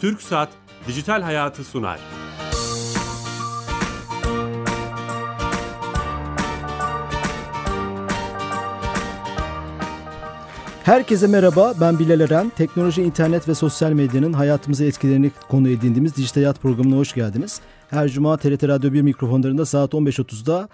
Türk 0.00 0.22
Saat 0.22 0.48
Dijital 0.88 1.22
Hayatı 1.22 1.64
sunar. 1.64 1.98
Herkese 10.84 11.26
merhaba, 11.26 11.74
ben 11.80 11.98
Bilal 11.98 12.20
Eren. 12.20 12.52
Teknoloji, 12.56 13.02
internet 13.02 13.48
ve 13.48 13.54
sosyal 13.54 13.92
medyanın 13.92 14.32
hayatımıza 14.32 14.84
etkilerini 14.84 15.30
konu 15.48 15.68
edindiğimiz 15.68 16.16
Dijital 16.16 16.40
Hayat 16.42 16.62
programına 16.62 16.96
hoş 16.96 17.14
geldiniz. 17.14 17.60
Her 17.90 18.08
cuma 18.08 18.36
TRT 18.36 18.68
Radyo 18.68 18.92
1 18.92 19.02
mikrofonlarında 19.02 19.66
saat 19.66 19.94
15.30'da 19.94 20.68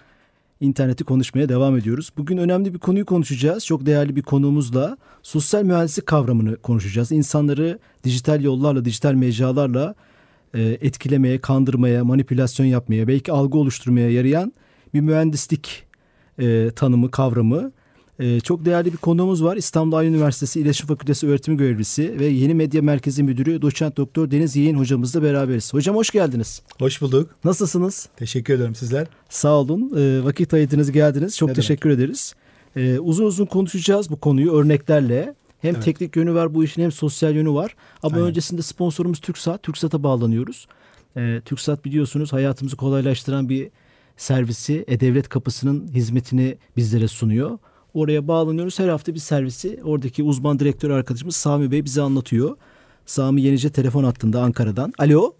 interneti 0.60 1.04
konuşmaya 1.04 1.48
devam 1.48 1.76
ediyoruz. 1.76 2.10
Bugün 2.16 2.36
önemli 2.36 2.74
bir 2.74 2.78
konuyu 2.78 3.06
konuşacağız. 3.06 3.66
Çok 3.66 3.86
değerli 3.86 4.16
bir 4.16 4.22
konuğumuzla 4.22 4.96
sosyal 5.22 5.62
mühendislik 5.62 6.06
kavramını 6.06 6.56
konuşacağız. 6.56 7.12
İnsanları 7.12 7.78
dijital 8.04 8.42
yollarla, 8.42 8.84
dijital 8.84 9.12
mecralarla 9.12 9.94
e, 10.54 10.62
etkilemeye, 10.62 11.38
kandırmaya, 11.38 12.04
manipülasyon 12.04 12.66
yapmaya, 12.66 13.08
belki 13.08 13.32
algı 13.32 13.58
oluşturmaya 13.58 14.10
yarayan 14.10 14.52
bir 14.94 15.00
mühendislik 15.00 15.86
e, 16.38 16.70
tanımı, 16.76 17.10
kavramı. 17.10 17.72
E, 18.18 18.40
çok 18.40 18.64
değerli 18.64 18.92
bir 18.92 18.96
konuğumuz 18.96 19.44
var. 19.44 19.56
İstanbul 19.56 19.96
Aydın 19.96 20.12
Üniversitesi 20.12 20.60
İletişim 20.60 20.86
Fakültesi 20.86 21.28
öğretim 21.28 21.56
görevlisi 21.56 22.20
ve 22.20 22.26
Yeni 22.26 22.54
Medya 22.54 22.82
Merkezi 22.82 23.22
Müdürü 23.22 23.62
Doçent 23.62 23.96
Doktor 23.96 24.30
Deniz 24.30 24.56
Yeğen 24.56 24.74
hocamızla 24.74 25.22
beraberiz. 25.22 25.74
Hocam 25.74 25.96
hoş 25.96 26.10
geldiniz. 26.10 26.62
Hoş 26.78 27.02
bulduk. 27.02 27.30
Nasılsınız? 27.44 28.08
Teşekkür 28.16 28.54
ederim 28.54 28.74
sizler. 28.74 29.06
Sağ 29.28 29.52
olun. 29.52 29.96
E, 29.96 30.24
vakit 30.24 30.54
ayırdınız 30.54 30.92
geldiniz. 30.92 31.36
Çok 31.36 31.48
ne 31.48 31.54
teşekkür 31.54 31.90
demek? 31.90 32.04
ederiz. 32.04 32.34
E, 32.76 32.98
uzun 32.98 33.24
uzun 33.24 33.46
konuşacağız 33.46 34.10
bu 34.10 34.16
konuyu 34.16 34.52
örneklerle. 34.52 35.34
Hem 35.62 35.74
evet. 35.74 35.84
teknik 35.84 36.16
yönü 36.16 36.34
var 36.34 36.54
bu 36.54 36.64
işin 36.64 36.82
hem 36.82 36.92
sosyal 36.92 37.34
yönü 37.34 37.50
var. 37.50 37.76
Ama 38.02 38.16
Aynen. 38.16 38.28
öncesinde 38.28 38.62
sponsorumuz 38.62 39.20
TürkSat. 39.20 39.62
TürkSat'a 39.62 40.02
bağlanıyoruz. 40.02 40.66
TürkSat 41.44 41.84
biliyorsunuz 41.84 42.32
hayatımızı 42.32 42.76
kolaylaştıran 42.76 43.48
bir 43.48 43.70
servisi 44.16 44.84
E-Devlet 44.88 45.28
Kapısı'nın 45.28 45.88
hizmetini 45.88 46.56
bizlere 46.76 47.08
sunuyor. 47.08 47.58
Oraya 47.94 48.28
bağlanıyoruz. 48.28 48.78
Her 48.78 48.88
hafta 48.88 49.14
bir 49.14 49.18
servisi 49.18 49.78
oradaki 49.84 50.22
uzman 50.22 50.58
direktör 50.58 50.90
arkadaşımız 50.90 51.36
Sami 51.36 51.70
Bey 51.70 51.84
bize 51.84 52.02
anlatıyor. 52.02 52.56
Sami 53.06 53.42
Yenice 53.42 53.72
telefon 53.72 54.04
hattında 54.04 54.40
Ankara'dan. 54.40 54.92
Alo. 54.98 55.32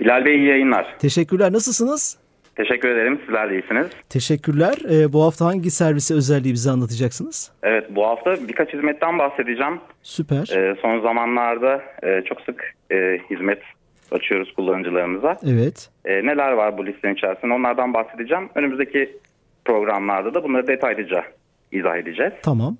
Bilal 0.00 0.24
Bey 0.24 0.36
iyi 0.36 0.48
yayınlar. 0.48 0.98
Teşekkürler. 0.98 1.52
Nasılsınız? 1.52 2.18
Teşekkür 2.56 2.88
ederim. 2.88 3.20
Sizler 3.26 3.50
de 3.50 3.54
iyisiniz. 3.54 3.86
Teşekkürler. 4.08 4.74
Ee, 4.90 5.12
bu 5.12 5.24
hafta 5.24 5.44
hangi 5.46 5.70
servisi 5.70 6.14
özelliği 6.14 6.54
bize 6.54 6.70
anlatacaksınız? 6.70 7.52
Evet 7.62 7.96
bu 7.96 8.06
hafta 8.06 8.48
birkaç 8.48 8.72
hizmetten 8.72 9.18
bahsedeceğim. 9.18 9.80
Süper. 10.02 10.50
Ee, 10.56 10.76
son 10.82 11.00
zamanlarda 11.00 11.82
e, 12.02 12.22
çok 12.28 12.40
sık 12.40 12.74
e, 12.92 13.18
hizmet 13.30 13.62
açıyoruz 14.10 14.52
kullanıcılarımıza. 14.54 15.36
Evet. 15.46 15.90
E, 16.04 16.26
neler 16.26 16.52
var 16.52 16.78
bu 16.78 16.86
listenin 16.86 17.14
içerisinde 17.14 17.52
onlardan 17.54 17.94
bahsedeceğim. 17.94 18.48
Önümüzdeki 18.54 19.16
programlarda 19.64 20.34
da 20.34 20.44
bunları 20.44 20.66
detaylıca 20.66 21.24
izah 21.72 21.96
edeceğiz. 21.96 22.32
Tamam. 22.42 22.76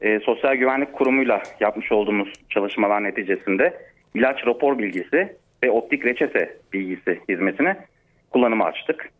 E, 0.00 0.20
Sosyal 0.20 0.54
Güvenlik 0.54 0.92
Kurumu'yla 0.92 1.42
yapmış 1.60 1.92
olduğumuz 1.92 2.32
çalışmalar 2.50 3.04
neticesinde 3.04 3.78
ilaç 4.14 4.46
rapor 4.46 4.78
bilgisi 4.78 5.36
ve 5.64 5.70
optik 5.70 6.04
reçete 6.04 6.56
bilgisi 6.72 7.20
hizmetini 7.28 7.76
kullanıma 8.30 8.64
açtık. 8.64 9.10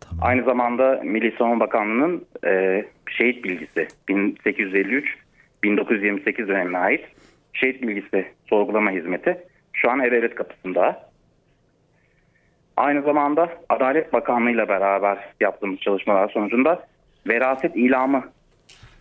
Tamam. 0.00 0.18
Aynı 0.22 0.44
zamanda 0.44 1.00
Milli 1.04 1.34
Savunma 1.38 1.60
Bakanlığı'nın 1.60 2.24
e, 2.46 2.84
şehit 3.10 3.44
bilgisi 3.44 3.88
1853-1928 4.08 6.48
dönemine 6.48 6.78
ait 6.78 7.04
şehit 7.52 7.82
bilgisi 7.82 8.26
sorgulama 8.48 8.90
hizmeti 8.90 9.38
şu 9.72 9.90
an 9.90 10.00
E-Devlet 10.00 10.34
kapısında. 10.34 11.12
Aynı 12.76 13.02
zamanda 13.02 13.48
Adalet 13.68 14.12
Bakanlığı 14.12 14.50
ile 14.50 14.68
beraber 14.68 15.18
yaptığımız 15.40 15.80
çalışmalar 15.80 16.28
sonucunda 16.28 16.86
veraset 17.26 17.76
ilamı 17.76 18.24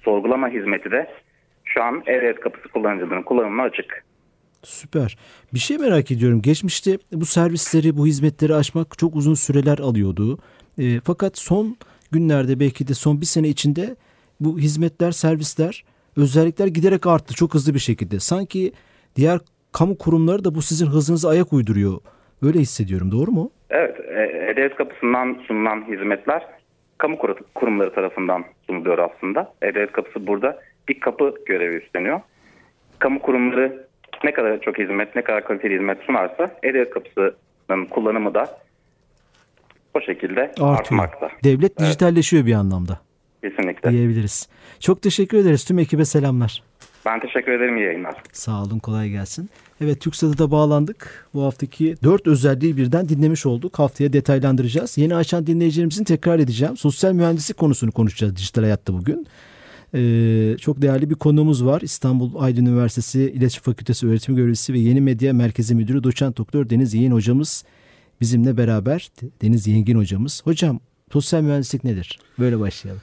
sorgulama 0.02 0.50
hizmeti 0.50 0.92
de 0.92 1.08
şu 1.66 1.84
an 1.84 2.04
E-Devlet 2.06 2.40
kapısı 2.40 2.68
kullanıcılarının 2.70 3.24
kullanımına 3.24 3.64
açık. 3.64 4.04
Süper. 4.64 5.18
Bir 5.54 5.60
şey 5.60 5.78
merak 5.78 6.12
ediyorum. 6.12 6.42
Geçmişte 6.42 6.98
bu 7.12 7.26
servisleri, 7.26 7.98
bu 7.98 8.08
hizmetleri 8.08 8.56
açmak 8.56 8.98
çok 8.98 9.16
uzun 9.16 9.34
süreler 9.34 9.78
alıyordu. 9.80 10.40
E, 10.78 10.84
fakat 11.04 11.38
son 11.38 11.78
günlerde 12.12 12.60
belki 12.60 12.88
de 12.88 12.94
son 12.94 13.22
bir 13.22 13.26
sene 13.26 13.48
içinde 13.48 13.96
bu 14.40 14.60
hizmetler, 14.60 15.12
servisler, 15.12 15.84
özellikler 16.18 16.68
giderek 16.68 17.08
arttı 17.08 17.34
çok 17.36 17.54
hızlı 17.54 17.74
bir 17.74 17.80
şekilde. 17.80 18.20
Sanki 18.20 18.72
diğer 19.16 19.40
kamu 19.72 19.98
kurumları 19.98 20.44
da 20.44 20.56
bu 20.56 20.62
sizin 20.62 20.88
hızınıza 20.88 21.30
ayak 21.30 21.54
uyduruyor. 21.54 22.00
Öyle 22.42 22.60
hissediyorum. 22.60 23.12
Doğru 23.12 23.32
mu? 23.32 23.52
Evet. 23.70 24.00
E-Devlet 24.00 24.76
kapısından 24.76 25.38
sunulan 25.48 25.86
hizmetler 25.88 26.61
kamu 27.02 27.18
kurumları 27.56 27.94
tarafından 27.94 28.46
sunuluyor 28.68 28.98
aslında. 28.98 29.54
E-Devlet 29.62 29.92
kapısı 29.92 30.28
burada 30.28 30.60
bir 30.88 31.00
kapı 31.00 31.34
görevi 31.46 31.76
üstleniyor. 31.76 32.20
Kamu 33.00 33.20
kurumları 33.20 33.88
ne 34.24 34.34
kadar 34.34 34.62
çok 34.62 34.78
hizmet, 34.78 35.16
ne 35.16 35.22
kadar 35.22 35.44
kaliteli 35.44 35.74
hizmet 35.74 36.02
sunarsa 36.02 36.58
E-Devlet 36.64 36.90
kapısının 36.90 37.86
kullanımı 37.86 38.34
da 38.34 38.58
o 39.94 40.02
şekilde 40.02 40.42
Artıyor. 40.42 40.78
artmakta. 40.78 41.30
Devlet 41.44 41.72
evet. 41.72 41.80
dijitalleşiyor 41.80 42.46
bir 42.46 42.54
anlamda. 42.54 43.00
Kesinlikle. 43.44 43.92
Diyebiliriz. 43.92 44.50
Çok 44.80 45.02
teşekkür 45.02 45.38
ederiz. 45.38 45.66
Tüm 45.66 45.80
ekibe 45.80 46.06
selamlar. 46.06 46.64
Ben 47.06 47.20
teşekkür 47.20 47.52
ederim. 47.52 47.78
İyi 47.78 47.86
yayınlar. 47.86 48.16
Sağ 48.34 48.64
olun. 48.64 48.80
Kolay 48.80 49.10
gelsin. 49.10 49.50
Evet 49.82 50.02
TürkSat'a 50.02 50.38
da 50.38 50.52
bağlandık. 50.52 51.28
Bu 51.34 51.44
haftaki 51.44 51.96
dört 52.04 52.28
özelliği 52.28 52.78
birden 52.78 53.10
dinlemiş 53.10 53.46
olduk. 53.46 53.80
Haftaya 53.80 54.14
detaylandıracağız. 54.14 54.98
Yeni 54.98 55.16
açan 55.16 55.48
dinleyicilerimizin 55.48 56.04
tekrar 56.04 56.40
edeceğim. 56.40 56.78
Sosyal 56.78 57.14
mühendislik 57.14 57.58
konusunu 57.58 57.92
konuşacağız 57.92 58.36
dijital 58.36 58.62
hayatta 58.62 58.94
bugün. 58.94 59.28
Ee, 59.96 60.56
çok 60.62 60.82
değerli 60.82 61.10
bir 61.10 61.16
konuğumuz 61.16 61.66
var. 61.66 61.82
İstanbul 61.82 62.32
Aydın 62.40 62.66
Üniversitesi 62.66 63.22
İletişim 63.22 63.64
Fakültesi 63.64 64.08
öğretim 64.08 64.36
görevlisi 64.36 64.74
ve 64.74 64.80
Yeni 64.80 65.02
Medya 65.02 65.34
Merkezi 65.34 65.76
Müdürü 65.76 66.04
Doçent 66.04 66.38
Doktor 66.38 66.70
Deniz 66.70 66.94
Yeğen 66.94 67.12
hocamız 67.12 67.64
bizimle 68.22 68.58
beraber. 68.58 69.12
Deniz 69.42 69.68
Yengin 69.68 69.98
hocamız. 69.98 70.42
Hocam 70.44 70.80
sosyal 71.14 71.42
mühendislik 71.42 71.84
nedir? 71.84 72.20
Böyle 72.40 72.60
başlayalım. 72.60 73.02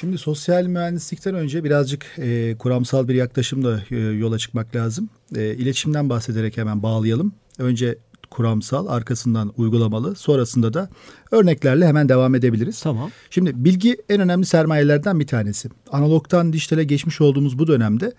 Şimdi 0.00 0.18
sosyal 0.18 0.66
mühendislikten 0.66 1.34
önce 1.34 1.64
birazcık 1.64 2.06
e, 2.18 2.56
kuramsal 2.58 3.08
bir 3.08 3.14
yaklaşımla 3.14 3.82
e, 3.90 3.96
yola 3.96 4.38
çıkmak 4.38 4.76
lazım. 4.76 5.08
E, 5.36 5.54
iletişimden 5.54 6.08
bahsederek 6.08 6.56
hemen 6.56 6.82
bağlayalım. 6.82 7.32
Önce 7.58 7.98
kuramsal, 8.30 8.86
arkasından 8.86 9.52
uygulamalı, 9.56 10.14
sonrasında 10.14 10.74
da 10.74 10.88
örneklerle 11.30 11.86
hemen 11.86 12.08
devam 12.08 12.34
edebiliriz. 12.34 12.80
Tamam. 12.80 13.10
Şimdi 13.30 13.64
bilgi 13.64 13.96
en 14.08 14.20
önemli 14.20 14.46
sermayelerden 14.46 15.20
bir 15.20 15.26
tanesi. 15.26 15.68
Analogtan 15.90 16.52
dijitale 16.52 16.84
geçmiş 16.84 17.20
olduğumuz 17.20 17.58
bu 17.58 17.66
dönemde 17.66 18.12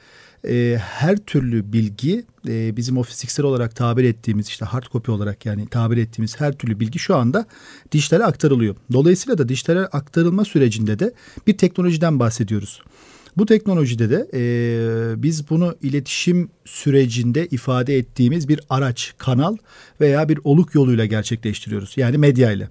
e, 0.48 0.78
her 0.78 1.18
türlü 1.18 1.74
bilgi 1.74 2.26
e, 2.48 2.78
bizim 2.78 2.98
o 2.98 3.04
fiziksel 3.04 3.46
olarak 3.46 3.76
tabir 3.76 4.04
ettiğimiz 4.04 4.48
işte 4.48 4.66
hard 4.66 4.84
copy 4.92 5.12
olarak 5.12 5.46
yani 5.46 5.68
tabir 5.68 5.98
ettiğimiz 5.98 6.40
her 6.40 6.54
türlü 6.54 6.80
bilgi 6.80 7.00
şu 7.00 7.16
anda 7.16 7.46
dijitale 7.92 8.24
aktarılıyor. 8.24 8.76
Dolayısıyla 8.94 9.38
da 9.38 9.50
dijitale 9.50 9.80
aktarılma 9.80 10.46
sürecinde 10.46 11.00
de 11.00 11.14
bir 11.48 11.58
teknolojiden 11.58 12.20
bahsediyoruz. 12.20 12.82
Bu 13.38 13.46
teknolojide 13.46 14.10
de 14.10 14.28
e, 14.34 15.24
biz 15.24 15.50
bunu 15.50 15.76
iletişim 15.82 16.50
sürecinde 16.66 17.48
ifade 17.48 17.98
ettiğimiz 17.98 18.48
bir 18.50 18.60
araç, 18.70 19.14
kanal 19.18 19.58
veya 20.02 20.30
bir 20.30 20.40
oluk 20.44 20.76
yoluyla 20.76 21.06
gerçekleştiriyoruz. 21.06 21.94
Yani 21.98 22.18
medya 22.18 22.52
ile. 22.52 22.70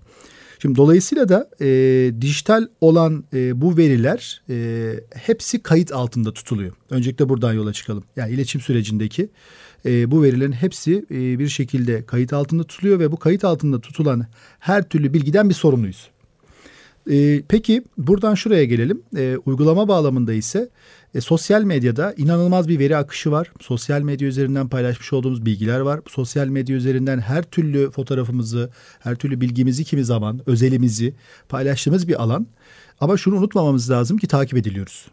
Şimdi 0.62 0.76
dolayısıyla 0.76 1.28
da 1.28 1.50
e, 1.60 1.66
dijital 2.20 2.66
olan 2.80 3.24
e, 3.32 3.60
bu 3.60 3.76
veriler 3.76 4.42
e, 4.50 4.90
hepsi 5.14 5.62
kayıt 5.62 5.92
altında 5.92 6.32
tutuluyor. 6.32 6.72
Öncelikle 6.90 7.28
buradan 7.28 7.52
yola 7.52 7.72
çıkalım. 7.72 8.04
Yani 8.16 8.32
iletişim 8.32 8.60
sürecindeki 8.60 9.28
e, 9.86 10.10
bu 10.10 10.22
verilerin 10.22 10.52
hepsi 10.52 11.04
e, 11.10 11.38
bir 11.38 11.48
şekilde 11.48 12.06
kayıt 12.06 12.32
altında 12.32 12.64
tutuluyor 12.64 12.98
ve 12.98 13.12
bu 13.12 13.16
kayıt 13.16 13.44
altında 13.44 13.80
tutulan 13.80 14.26
her 14.58 14.88
türlü 14.88 15.12
bilgiden 15.12 15.48
bir 15.48 15.54
sorumluyuz. 15.54 16.13
E, 17.10 17.42
peki 17.48 17.82
buradan 17.98 18.34
şuraya 18.34 18.64
gelelim. 18.64 19.02
E, 19.16 19.36
uygulama 19.46 19.88
bağlamında 19.88 20.32
ise 20.32 20.68
e, 21.14 21.20
sosyal 21.20 21.62
medyada 21.62 22.14
inanılmaz 22.16 22.68
bir 22.68 22.78
veri 22.78 22.96
akışı 22.96 23.30
var. 23.30 23.52
Sosyal 23.60 24.00
medya 24.00 24.28
üzerinden 24.28 24.68
paylaşmış 24.68 25.12
olduğumuz 25.12 25.46
bilgiler 25.46 25.80
var. 25.80 26.00
Sosyal 26.08 26.48
medya 26.48 26.76
üzerinden 26.76 27.18
her 27.18 27.42
türlü 27.42 27.90
fotoğrafımızı, 27.90 28.70
her 29.00 29.14
türlü 29.16 29.40
bilgimizi 29.40 29.84
kimi 29.84 30.04
zaman, 30.04 30.40
özelimizi 30.46 31.14
paylaştığımız 31.48 32.08
bir 32.08 32.22
alan. 32.22 32.46
Ama 33.00 33.16
şunu 33.16 33.36
unutmamamız 33.36 33.90
lazım 33.90 34.18
ki 34.18 34.26
takip 34.26 34.58
ediliyoruz. 34.58 35.06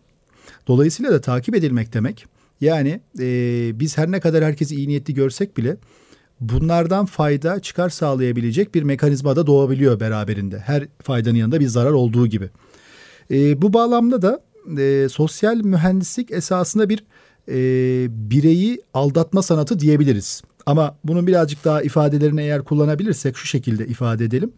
Dolayısıyla 0.67 1.11
da 1.11 1.21
takip 1.21 1.55
edilmek 1.55 1.93
demek 1.93 2.25
yani 2.61 3.01
e, 3.19 3.79
biz 3.79 3.97
her 3.97 4.11
ne 4.11 4.19
kadar 4.19 4.43
herkesi 4.43 4.75
iyi 4.75 4.87
niyetli 4.87 5.13
görsek 5.13 5.57
bile 5.57 5.77
bunlardan 6.41 7.05
fayda 7.05 7.59
çıkar 7.59 7.89
sağlayabilecek 7.89 8.75
bir 8.75 8.83
mekanizma 8.83 9.35
da 9.35 9.47
doğabiliyor 9.47 9.99
beraberinde. 9.99 10.59
Her 10.59 10.87
faydanın 11.03 11.35
yanında 11.35 11.59
bir 11.59 11.67
zarar 11.67 11.91
olduğu 11.91 12.27
gibi. 12.27 12.49
E, 13.31 13.61
bu 13.61 13.73
bağlamda 13.73 14.21
da 14.21 14.43
e, 14.81 15.09
sosyal 15.09 15.55
mühendislik 15.55 16.31
esasında 16.31 16.89
bir 16.89 17.03
e, 17.49 17.55
bireyi 18.31 18.81
aldatma 18.93 19.41
sanatı 19.41 19.79
diyebiliriz. 19.79 20.41
Ama 20.65 20.97
bunun 21.03 21.27
birazcık 21.27 21.65
daha 21.65 21.81
ifadelerini 21.81 22.41
eğer 22.41 22.63
kullanabilirsek 22.63 23.37
şu 23.37 23.47
şekilde 23.47 23.87
ifade 23.87 24.25
edelim. 24.25 24.53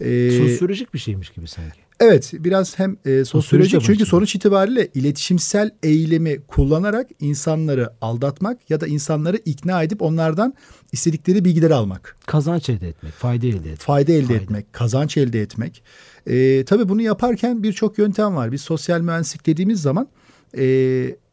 Ee, 0.00 0.30
Sosyolojik 0.30 0.94
bir 0.94 0.98
şeymiş 0.98 1.30
gibi 1.30 1.48
sanki. 1.48 1.80
Evet 2.00 2.30
biraz 2.32 2.78
hem 2.78 2.96
e, 3.04 3.24
sosyolojik 3.24 3.82
çünkü 3.82 4.06
sonuç 4.06 4.34
itibariyle 4.34 4.88
iletişimsel 4.94 5.70
eylemi 5.82 6.42
kullanarak 6.42 7.10
insanları 7.20 7.90
aldatmak 8.00 8.70
ya 8.70 8.80
da 8.80 8.86
insanları 8.86 9.36
ikna 9.36 9.82
edip 9.82 10.02
onlardan 10.02 10.54
istedikleri 10.92 11.44
bilgileri 11.44 11.74
almak. 11.74 12.16
Kazanç 12.26 12.68
elde 12.68 12.88
etmek, 12.88 13.12
fayda 13.12 13.46
elde 13.46 13.56
etmek. 13.56 13.78
Fayda 13.78 14.12
elde 14.12 14.26
fayda. 14.26 14.42
etmek, 14.42 14.72
kazanç 14.72 15.16
elde 15.16 15.40
etmek. 15.40 15.82
E, 16.26 16.64
tabii 16.64 16.88
bunu 16.88 17.02
yaparken 17.02 17.62
birçok 17.62 17.98
yöntem 17.98 18.36
var. 18.36 18.52
Biz 18.52 18.60
sosyal 18.60 19.00
mühendislik 19.00 19.46
dediğimiz 19.46 19.82
zaman 19.82 20.08
e, 20.58 20.64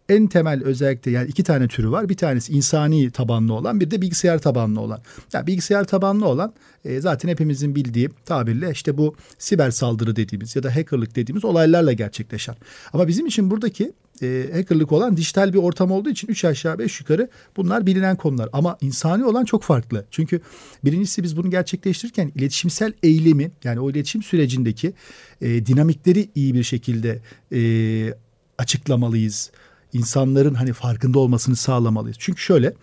en 0.09 0.27
temel 0.27 0.63
özellikle 0.63 1.11
yani 1.11 1.27
iki 1.27 1.43
tane 1.43 1.67
türü 1.67 1.91
var. 1.91 2.09
Bir 2.09 2.17
tanesi 2.17 2.53
insani 2.53 3.11
tabanlı 3.11 3.53
olan 3.53 3.79
bir 3.79 3.91
de 3.91 4.01
bilgisayar 4.01 4.39
tabanlı 4.39 4.81
olan. 4.81 5.01
Yani 5.33 5.47
bilgisayar 5.47 5.83
tabanlı 5.83 6.27
olan 6.27 6.53
e, 6.85 7.01
zaten 7.01 7.29
hepimizin 7.29 7.75
bildiği 7.75 8.09
tabirle 8.25 8.71
işte 8.71 8.97
bu 8.97 9.15
siber 9.37 9.71
saldırı 9.71 10.15
dediğimiz 10.15 10.55
ya 10.55 10.63
da 10.63 10.75
hackerlık 10.75 11.15
dediğimiz 11.15 11.45
olaylarla 11.45 11.93
gerçekleşen. 11.93 12.55
Ama 12.93 13.07
bizim 13.07 13.25
için 13.25 13.51
buradaki 13.51 13.93
e, 14.21 14.49
hackerlık 14.53 14.91
olan 14.91 15.17
dijital 15.17 15.53
bir 15.53 15.57
ortam 15.57 15.91
olduğu 15.91 16.09
için 16.09 16.27
üç 16.27 16.45
aşağı 16.45 16.79
beş 16.79 16.99
yukarı 16.99 17.29
bunlar 17.57 17.85
bilinen 17.85 18.15
konular. 18.15 18.49
Ama 18.53 18.77
insani 18.81 19.25
olan 19.25 19.45
çok 19.45 19.63
farklı. 19.63 20.05
Çünkü 20.11 20.41
birincisi 20.85 21.23
biz 21.23 21.37
bunu 21.37 21.49
gerçekleştirirken 21.49 22.31
iletişimsel 22.35 22.93
eylemi 23.03 23.51
yani 23.63 23.79
o 23.79 23.89
iletişim 23.89 24.23
sürecindeki 24.23 24.93
e, 25.41 25.65
dinamikleri 25.65 26.29
iyi 26.35 26.53
bir 26.53 26.63
şekilde 26.63 27.21
e, 27.53 28.13
açıklamalıyız 28.57 29.51
insanların 29.97 30.53
hani 30.53 30.73
farkında 30.73 31.19
olmasını 31.19 31.55
sağlamalıyız. 31.55 32.17
Çünkü 32.19 32.41
şöyle 32.41 32.73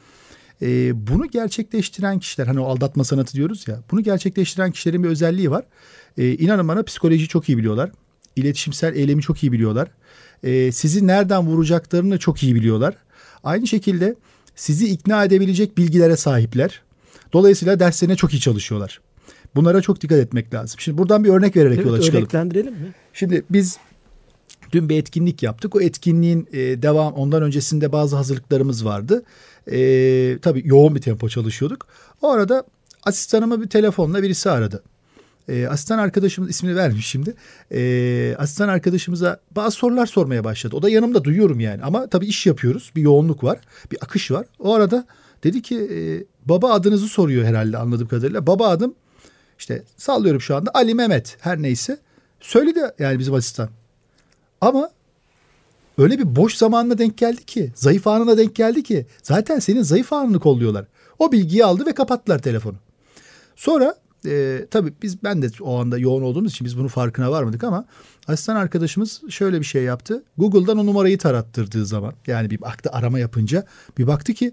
e, 0.62 0.92
bunu 1.06 1.26
gerçekleştiren 1.26 2.18
kişiler 2.18 2.46
hani 2.46 2.60
o 2.60 2.64
aldatma 2.64 3.04
sanatı 3.04 3.34
diyoruz 3.34 3.68
ya 3.68 3.80
bunu 3.90 4.00
gerçekleştiren 4.02 4.70
kişilerin 4.70 5.04
bir 5.04 5.08
özelliği 5.08 5.50
var. 5.50 5.64
E, 6.18 6.34
inanın 6.34 6.68
bana 6.68 6.82
psikoloji 6.82 7.28
çok 7.28 7.48
iyi 7.48 7.58
biliyorlar. 7.58 7.90
İletişimsel 8.36 8.96
eylemi 8.96 9.22
çok 9.22 9.42
iyi 9.42 9.52
biliyorlar. 9.52 9.88
E, 10.42 10.72
sizi 10.72 11.06
nereden 11.06 11.46
vuracaklarını 11.46 12.18
çok 12.18 12.42
iyi 12.42 12.54
biliyorlar. 12.54 12.96
Aynı 13.44 13.66
şekilde 13.66 14.16
sizi 14.56 14.86
ikna 14.88 15.24
edebilecek 15.24 15.78
bilgilere 15.78 16.16
sahipler. 16.16 16.82
Dolayısıyla 17.32 17.80
derslerine 17.80 18.16
çok 18.16 18.34
iyi 18.34 18.40
çalışıyorlar. 18.40 19.00
Bunlara 19.54 19.82
çok 19.82 20.00
dikkat 20.00 20.18
etmek 20.18 20.54
lazım. 20.54 20.80
Şimdi 20.80 20.98
buradan 20.98 21.24
bir 21.24 21.28
örnek 21.28 21.56
vererek 21.56 21.76
evet, 21.76 21.86
yola 21.86 22.00
çıkalım. 22.00 22.22
Örneklendirelim 22.22 22.72
mi? 22.72 22.94
Şimdi 23.12 23.44
biz 23.50 23.78
Dün 24.74 24.88
bir 24.88 24.98
etkinlik 24.98 25.42
yaptık. 25.42 25.76
O 25.76 25.80
etkinliğin 25.80 26.48
e, 26.52 26.82
devam 26.82 27.14
ondan 27.14 27.42
öncesinde 27.42 27.92
bazı 27.92 28.16
hazırlıklarımız 28.16 28.84
vardı. 28.84 29.22
E, 29.72 30.38
tabii 30.42 30.62
yoğun 30.64 30.94
bir 30.94 31.00
tempo 31.00 31.28
çalışıyorduk. 31.28 31.86
O 32.22 32.30
arada 32.30 32.64
asistanıma 33.04 33.62
bir 33.62 33.68
telefonla 33.68 34.22
birisi 34.22 34.50
aradı. 34.50 34.82
E, 35.48 35.66
asistan 35.66 35.98
arkadaşımız 35.98 36.50
ismini 36.50 36.76
vermiş 36.76 37.06
şimdi. 37.06 37.34
E, 37.72 38.34
asistan 38.38 38.68
arkadaşımıza 38.68 39.40
bazı 39.56 39.76
sorular 39.76 40.06
sormaya 40.06 40.44
başladı. 40.44 40.76
O 40.76 40.82
da 40.82 40.90
yanımda 40.90 41.24
duyuyorum 41.24 41.60
yani. 41.60 41.82
Ama 41.82 42.06
tabii 42.06 42.26
iş 42.26 42.46
yapıyoruz. 42.46 42.92
Bir 42.96 43.02
yoğunluk 43.02 43.44
var. 43.44 43.58
Bir 43.92 43.98
akış 44.02 44.30
var. 44.30 44.46
O 44.58 44.74
arada 44.74 45.06
dedi 45.44 45.62
ki 45.62 45.76
e, 45.78 45.98
baba 46.48 46.72
adınızı 46.72 47.08
soruyor 47.08 47.44
herhalde 47.44 47.78
anladığım 47.78 48.08
kadarıyla. 48.08 48.46
Baba 48.46 48.68
adım 48.68 48.94
işte 49.58 49.82
sallıyorum 49.96 50.40
şu 50.40 50.56
anda 50.56 50.70
Ali 50.74 50.94
Mehmet 50.94 51.36
her 51.40 51.62
neyse. 51.62 51.98
Söyledi 52.40 52.80
yani 52.98 53.18
bizim 53.18 53.34
asistan. 53.34 53.68
Ama 54.64 54.90
öyle 55.98 56.18
bir 56.18 56.36
boş 56.36 56.54
zamanına 56.54 56.98
denk 56.98 57.18
geldi 57.18 57.44
ki, 57.44 57.72
zayıf 57.74 58.06
anına 58.06 58.38
denk 58.38 58.54
geldi 58.54 58.82
ki 58.82 59.06
zaten 59.22 59.58
senin 59.58 59.82
zayıf 59.82 60.12
anını 60.12 60.40
kolluyorlar. 60.40 60.86
O 61.18 61.32
bilgiyi 61.32 61.64
aldı 61.64 61.86
ve 61.86 61.92
kapattılar 61.92 62.38
telefonu. 62.38 62.76
Sonra 63.56 63.94
e, 64.26 64.66
tabii 64.70 64.92
biz 65.02 65.22
ben 65.22 65.42
de 65.42 65.48
o 65.60 65.80
anda 65.80 65.98
yoğun 65.98 66.22
olduğumuz 66.22 66.52
için 66.52 66.64
biz 66.64 66.78
bunun 66.78 66.88
farkına 66.88 67.30
varmadık 67.30 67.64
ama 67.64 67.86
asistan 68.28 68.56
arkadaşımız 68.56 69.22
şöyle 69.28 69.60
bir 69.60 69.64
şey 69.64 69.82
yaptı. 69.82 70.22
Google'dan 70.38 70.78
o 70.78 70.86
numarayı 70.86 71.18
tarattırdığı 71.18 71.86
zaman 71.86 72.14
yani 72.26 72.50
bir 72.50 72.60
baktı 72.60 72.90
arama 72.92 73.18
yapınca 73.18 73.66
bir 73.98 74.06
baktı 74.06 74.34
ki 74.34 74.52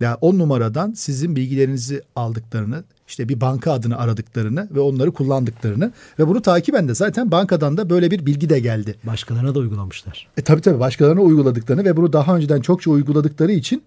ya 0.00 0.18
o 0.20 0.38
numaradan 0.38 0.92
sizin 0.92 1.36
bilgilerinizi 1.36 2.02
aldıklarını 2.16 2.84
işte 3.08 3.28
bir 3.28 3.40
banka 3.40 3.72
adını 3.72 3.98
aradıklarını 3.98 4.68
ve 4.74 4.80
onları 4.80 5.12
kullandıklarını 5.12 5.92
ve 6.18 6.28
bunu 6.28 6.42
takiben 6.42 6.88
de 6.88 6.94
zaten 6.94 7.30
bankadan 7.30 7.76
da 7.76 7.90
böyle 7.90 8.10
bir 8.10 8.26
bilgi 8.26 8.48
de 8.48 8.60
geldi. 8.60 8.94
Başkalarına 9.04 9.54
da 9.54 9.58
uygulamışlar. 9.58 10.28
E 10.36 10.42
tabii 10.42 10.60
tabii 10.60 10.80
başkalarına 10.80 11.20
uyguladıklarını 11.20 11.84
ve 11.84 11.96
bunu 11.96 12.12
daha 12.12 12.36
önceden 12.36 12.60
çokça 12.60 12.90
uyguladıkları 12.90 13.52
için 13.52 13.82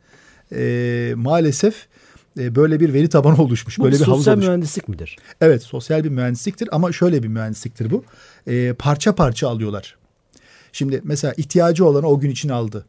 e, 0.55 1.13
maalesef 1.15 1.87
e, 2.39 2.55
böyle 2.55 2.79
bir 2.79 2.93
veri 2.93 3.09
tabanı 3.09 3.41
oluşmuş. 3.41 3.79
Bu 3.79 3.83
böyle 3.83 3.95
bir 3.95 3.99
sosyal 3.99 4.33
oluşmuş. 4.33 4.47
mühendislik 4.47 4.87
midir? 4.87 5.17
Evet 5.41 5.63
sosyal 5.63 6.03
bir 6.03 6.09
mühendisliktir 6.09 6.69
ama 6.71 6.91
şöyle 6.91 7.23
bir 7.23 7.27
mühendisliktir 7.27 7.91
bu. 7.91 8.03
E, 8.47 8.73
parça 8.73 9.15
parça 9.15 9.49
alıyorlar. 9.49 9.95
Şimdi 10.71 11.01
mesela 11.03 11.33
ihtiyacı 11.37 11.85
olanı 11.85 12.07
o 12.07 12.19
gün 12.19 12.29
için 12.29 12.49
aldı 12.49 12.85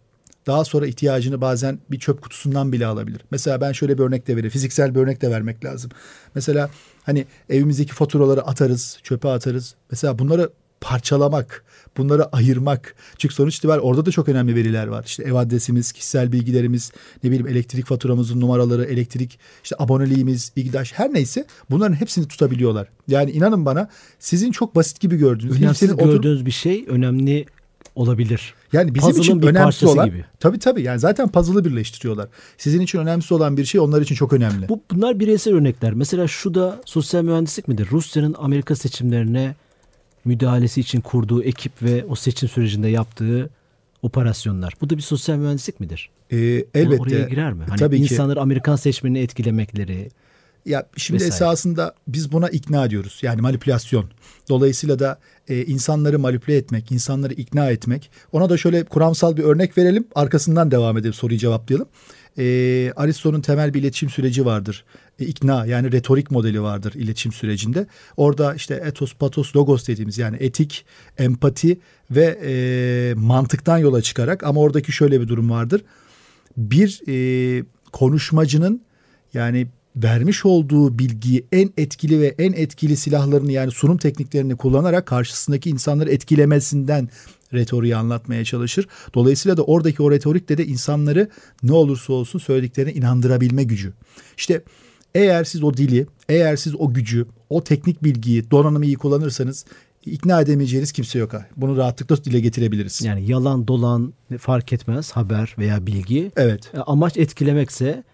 daha 0.49 0.65
sonra 0.65 0.87
ihtiyacını 0.87 1.41
bazen 1.41 1.79
bir 1.91 1.99
çöp 1.99 2.23
kutusundan 2.23 2.73
bile 2.73 2.87
alabilir. 2.87 3.21
Mesela 3.31 3.61
ben 3.61 3.73
şöyle 3.73 3.99
bir 3.99 4.03
örnek 4.03 4.27
de 4.27 4.37
vereyim. 4.37 4.50
Fiziksel 4.50 4.95
bir 4.95 5.00
örnek 5.00 5.23
de 5.23 5.31
vermek 5.31 5.65
lazım. 5.65 5.91
Mesela 6.35 6.71
hani 7.03 7.27
evimizdeki 7.49 7.93
faturaları 7.93 8.43
atarız, 8.43 8.99
çöpe 9.03 9.29
atarız. 9.29 9.75
Mesela 9.91 10.19
bunları 10.19 10.50
parçalamak, 10.81 11.65
bunları 11.97 12.25
ayırmak. 12.25 12.95
Çünkü 13.19 13.35
sonuç 13.35 13.56
itibariyle 13.56 13.83
orada 13.83 14.06
da 14.06 14.11
çok 14.11 14.29
önemli 14.29 14.55
veriler 14.55 14.87
var. 14.87 15.05
İşte 15.06 15.23
ev 15.23 15.35
adresimiz, 15.35 15.93
kişisel 15.93 16.33
bilgilerimiz, 16.33 16.93
ne 17.25 17.31
bileyim 17.31 17.49
elektrik 17.49 17.87
faturamızın 17.87 18.41
numaraları, 18.41 18.85
elektrik, 18.85 19.39
işte 19.65 19.77
aboneliğimiz, 19.79 20.53
İGDAŞ 20.56 20.93
her 20.93 21.15
neyse 21.15 21.47
bunların 21.71 21.95
hepsini 21.95 22.29
tutabiliyorlar. 22.29 22.89
Yani 23.09 23.31
inanın 23.31 23.67
bana 23.67 23.89
sizin 24.19 24.53
çok 24.53 24.75
basit 24.75 25.00
gibi 25.00 25.17
gördüğünüz. 25.17 25.62
Önemsiz 25.62 25.97
gördüğünüz 25.97 26.17
oturup, 26.17 26.47
bir 26.47 26.50
şey 26.50 26.85
önemli 26.89 27.47
olabilir. 27.95 28.55
Yani 28.73 28.94
bizim 28.94 29.09
Puzzle'ın 29.09 29.38
için 29.38 29.49
önemsiz 29.49 29.88
olan 29.88 30.06
gibi. 30.06 30.25
tabii 30.41 30.59
tabii 30.59 30.82
yani 30.82 31.00
zaten 31.00 31.29
puzzle'ı 31.29 31.65
birleştiriyorlar. 31.65 32.29
Sizin 32.59 32.81
için 32.81 32.99
önemsiz 32.99 33.32
olan 33.32 33.56
bir 33.56 33.65
şey 33.65 33.81
onlar 33.81 34.03
için 34.03 34.15
çok 34.15 34.32
önemli. 34.32 34.69
Bu 34.69 34.81
bunlar 34.91 35.20
bireysel 35.20 35.55
örnekler. 35.55 35.93
Mesela 35.94 36.29
şu 36.29 36.55
da 36.55 36.81
sosyal 36.85 37.23
mühendislik 37.23 37.69
midir? 37.69 37.88
Rusya'nın 37.93 38.35
Amerika 38.38 38.76
seçimlerine 38.76 39.55
müdahalesi 40.25 40.81
için 40.81 41.00
kurduğu 41.00 41.43
ekip 41.43 41.73
ve 41.82 42.05
o 42.09 42.15
seçim 42.15 42.49
sürecinde 42.49 42.88
yaptığı 42.88 43.50
operasyonlar. 44.02 44.75
Bu 44.81 44.90
da 44.90 44.97
bir 44.97 45.02
sosyal 45.02 45.37
mühendislik 45.37 45.81
midir? 45.81 46.11
Ee, 46.31 46.37
elbette. 46.75 47.02
Oraya 47.02 47.25
girer 47.25 47.52
mi? 47.52 47.64
Hani 47.69 47.78
tabii 47.78 47.97
insanları 47.97 48.37
ki. 48.37 48.40
Amerikan 48.40 48.76
seçmenini 48.76 49.19
etkilemekleri, 49.19 50.11
ya 50.67 50.88
şimdi 50.97 51.17
vesaire. 51.17 51.35
esasında 51.35 51.95
biz 52.09 52.33
buna 52.33 52.49
ikna 52.49 52.85
ediyoruz. 52.85 53.19
Yani 53.23 53.41
manipülasyon. 53.41 54.05
Dolayısıyla 54.49 54.99
da 54.99 55.19
e, 55.49 55.65
insanları 55.65 56.19
manipüle 56.19 56.57
etmek, 56.57 56.93
insanları 56.93 57.35
ikna 57.35 57.71
etmek. 57.71 58.11
Ona 58.33 58.50
da 58.50 58.57
şöyle 58.57 58.85
kuramsal 58.85 59.37
bir 59.37 59.43
örnek 59.43 59.79
verelim. 59.79 60.07
Arkasından 60.15 60.71
devam 60.71 60.99
edelim 60.99 61.12
soruyu 61.12 61.38
cevaplayalım. 61.38 61.88
E, 62.38 62.93
Aristo'nun 62.97 63.41
temel 63.41 63.75
bir 63.75 63.81
iletişim 63.81 64.11
süreci 64.11 64.45
vardır. 64.47 64.85
E, 65.21 65.25
ikna 65.27 65.67
yani 65.67 65.93
retorik 65.93 66.31
modeli 66.31 66.62
vardır 66.62 66.93
iletişim 66.95 67.33
sürecinde. 67.33 67.87
Orada 68.17 68.55
işte 68.55 68.83
etos, 68.85 69.15
patos, 69.15 69.57
logos 69.57 69.88
dediğimiz 69.88 70.19
yani 70.19 70.37
etik, 70.41 70.85
empati 71.19 71.81
ve 72.11 72.38
e, 72.45 73.15
mantıktan 73.15 73.79
yola 73.79 74.03
çıkarak 74.03 74.45
ama 74.45 74.61
oradaki 74.61 74.93
şöyle 74.93 75.21
bir 75.21 75.29
durum 75.29 75.50
vardır. 75.50 75.85
Bir 76.57 77.00
e, 77.09 77.65
konuşmacının 77.93 78.83
yani 79.35 79.67
vermiş 80.02 80.47
olduğu 80.47 80.99
bilgiyi 80.99 81.47
en 81.52 81.71
etkili 81.76 82.21
ve 82.21 82.35
en 82.38 82.52
etkili 82.52 82.97
silahlarını 82.97 83.52
yani 83.52 83.71
sunum 83.71 83.99
tekniklerini 83.99 84.57
kullanarak 84.57 85.07
karşısındaki 85.07 85.71
insanları 85.71 86.11
etkilemesinden 86.11 87.09
retoriği 87.52 87.97
anlatmaya 87.97 88.45
çalışır. 88.45 88.88
Dolayısıyla 89.14 89.57
da 89.57 89.62
oradaki 89.62 90.02
o 90.02 90.11
retorikte 90.11 90.59
de 90.59 90.67
insanları 90.67 91.28
ne 91.62 91.73
olursa 91.73 92.12
olsun 92.12 92.38
söylediklerine 92.38 92.93
inandırabilme 92.93 93.64
gücü. 93.64 93.93
İşte 94.37 94.62
eğer 95.14 95.45
siz 95.45 95.62
o 95.62 95.75
dili, 95.75 96.07
eğer 96.28 96.57
siz 96.57 96.75
o 96.78 96.95
gücü, 96.95 97.26
o 97.50 97.64
teknik 97.64 98.05
bilgiyi, 98.05 98.50
donanımı 98.50 98.87
iyi 98.87 98.97
kullanırsanız 98.97 99.64
ikna 100.07 100.40
edemeyeceğiniz 100.40 100.93
kimse 100.93 101.19
yok. 101.19 101.33
Bunu 101.57 101.76
rahatlıkla 101.76 102.25
dile 102.25 102.40
getirebiliriz. 102.40 103.02
Yani 103.02 103.31
yalan 103.31 103.69
dolan 103.69 104.12
fark 104.38 104.73
etmez 104.73 105.12
haber 105.12 105.55
veya 105.59 105.87
bilgi. 105.87 106.33
Evet. 106.37 106.71
E, 106.75 106.78
amaç 106.78 107.17
etkilemekse 107.17 108.05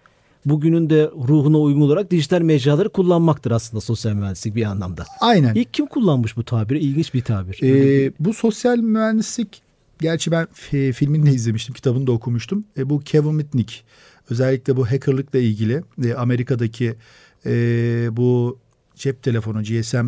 bugünün 0.45 0.89
de 0.89 1.11
ruhuna 1.27 1.59
uygun 1.59 1.81
olarak 1.81 2.11
dijital 2.11 2.41
mecraları 2.41 2.89
kullanmaktır 2.89 3.51
aslında 3.51 3.81
sosyal 3.81 4.13
mühendislik 4.13 4.55
bir 4.55 4.63
anlamda. 4.63 5.05
Aynen. 5.19 5.55
İlk 5.55 5.73
kim 5.73 5.85
kullanmış 5.85 6.37
bu 6.37 6.43
tabiri? 6.43 6.79
İlginç 6.79 7.13
bir 7.13 7.21
tabir. 7.21 7.59
Ee, 7.63 8.11
bu 8.19 8.33
sosyal 8.33 8.77
mühendislik 8.77 9.61
gerçi 10.01 10.31
ben 10.31 10.47
filmini 10.91 11.25
de 11.25 11.31
izlemiştim, 11.31 11.75
kitabını 11.75 12.07
da 12.07 12.11
okumuştum. 12.11 12.65
E, 12.77 12.89
bu 12.89 12.99
Kevin 12.99 13.35
Mitnick 13.35 13.83
özellikle 14.29 14.75
bu 14.75 14.85
hackerlıkla 14.91 15.39
ilgili 15.39 15.83
e, 16.05 16.13
Amerika'daki 16.13 16.95
e, 17.45 17.51
bu 18.11 18.59
cep 18.95 19.23
telefonu 19.23 19.63
GSM 19.63 20.07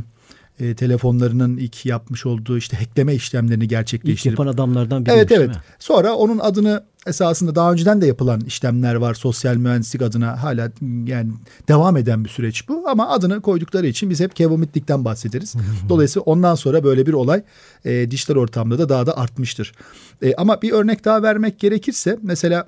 e, 0.59 0.75
telefonlarının 0.75 1.57
ilk 1.57 1.85
yapmış 1.85 2.25
olduğu 2.25 2.57
işte 2.57 2.77
hackleme 2.77 3.15
işlemlerini 3.15 3.63
İlk 3.63 3.69
gerçekleştirip 3.69 4.39
yapan 4.39 4.53
adamlardan 4.53 5.05
biri. 5.05 5.13
Evet 5.13 5.31
evet. 5.31 5.49
Sonra 5.79 6.13
onun 6.13 6.39
adını 6.39 6.83
esasında 7.07 7.55
daha 7.55 7.71
önceden 7.71 8.01
de 8.01 8.07
yapılan 8.07 8.41
işlemler 8.41 8.95
var 8.95 9.13
sosyal 9.13 9.55
mühendislik 9.55 10.01
adına 10.01 10.43
hala 10.43 10.71
yani 11.05 11.31
devam 11.67 11.97
eden 11.97 12.25
bir 12.25 12.29
süreç 12.29 12.69
bu 12.69 12.89
ama 12.89 13.09
adını 13.09 13.41
koydukları 13.41 13.87
için 13.87 14.09
biz 14.09 14.19
hep 14.19 14.35
Kevin 14.35 14.59
Mitnick'ten 14.59 15.05
bahsederiz. 15.05 15.55
Dolayısıyla 15.89 16.23
ondan 16.23 16.55
sonra 16.55 16.83
böyle 16.83 17.05
bir 17.05 17.13
olay 17.13 17.43
e, 17.85 18.11
dijital 18.11 18.35
ortamda 18.35 18.79
da 18.79 18.89
daha 18.89 19.05
da 19.05 19.17
artmıştır. 19.17 19.71
E, 20.21 20.35
ama 20.35 20.61
bir 20.61 20.71
örnek 20.71 21.05
daha 21.05 21.23
vermek 21.23 21.59
gerekirse 21.59 22.19
mesela 22.21 22.67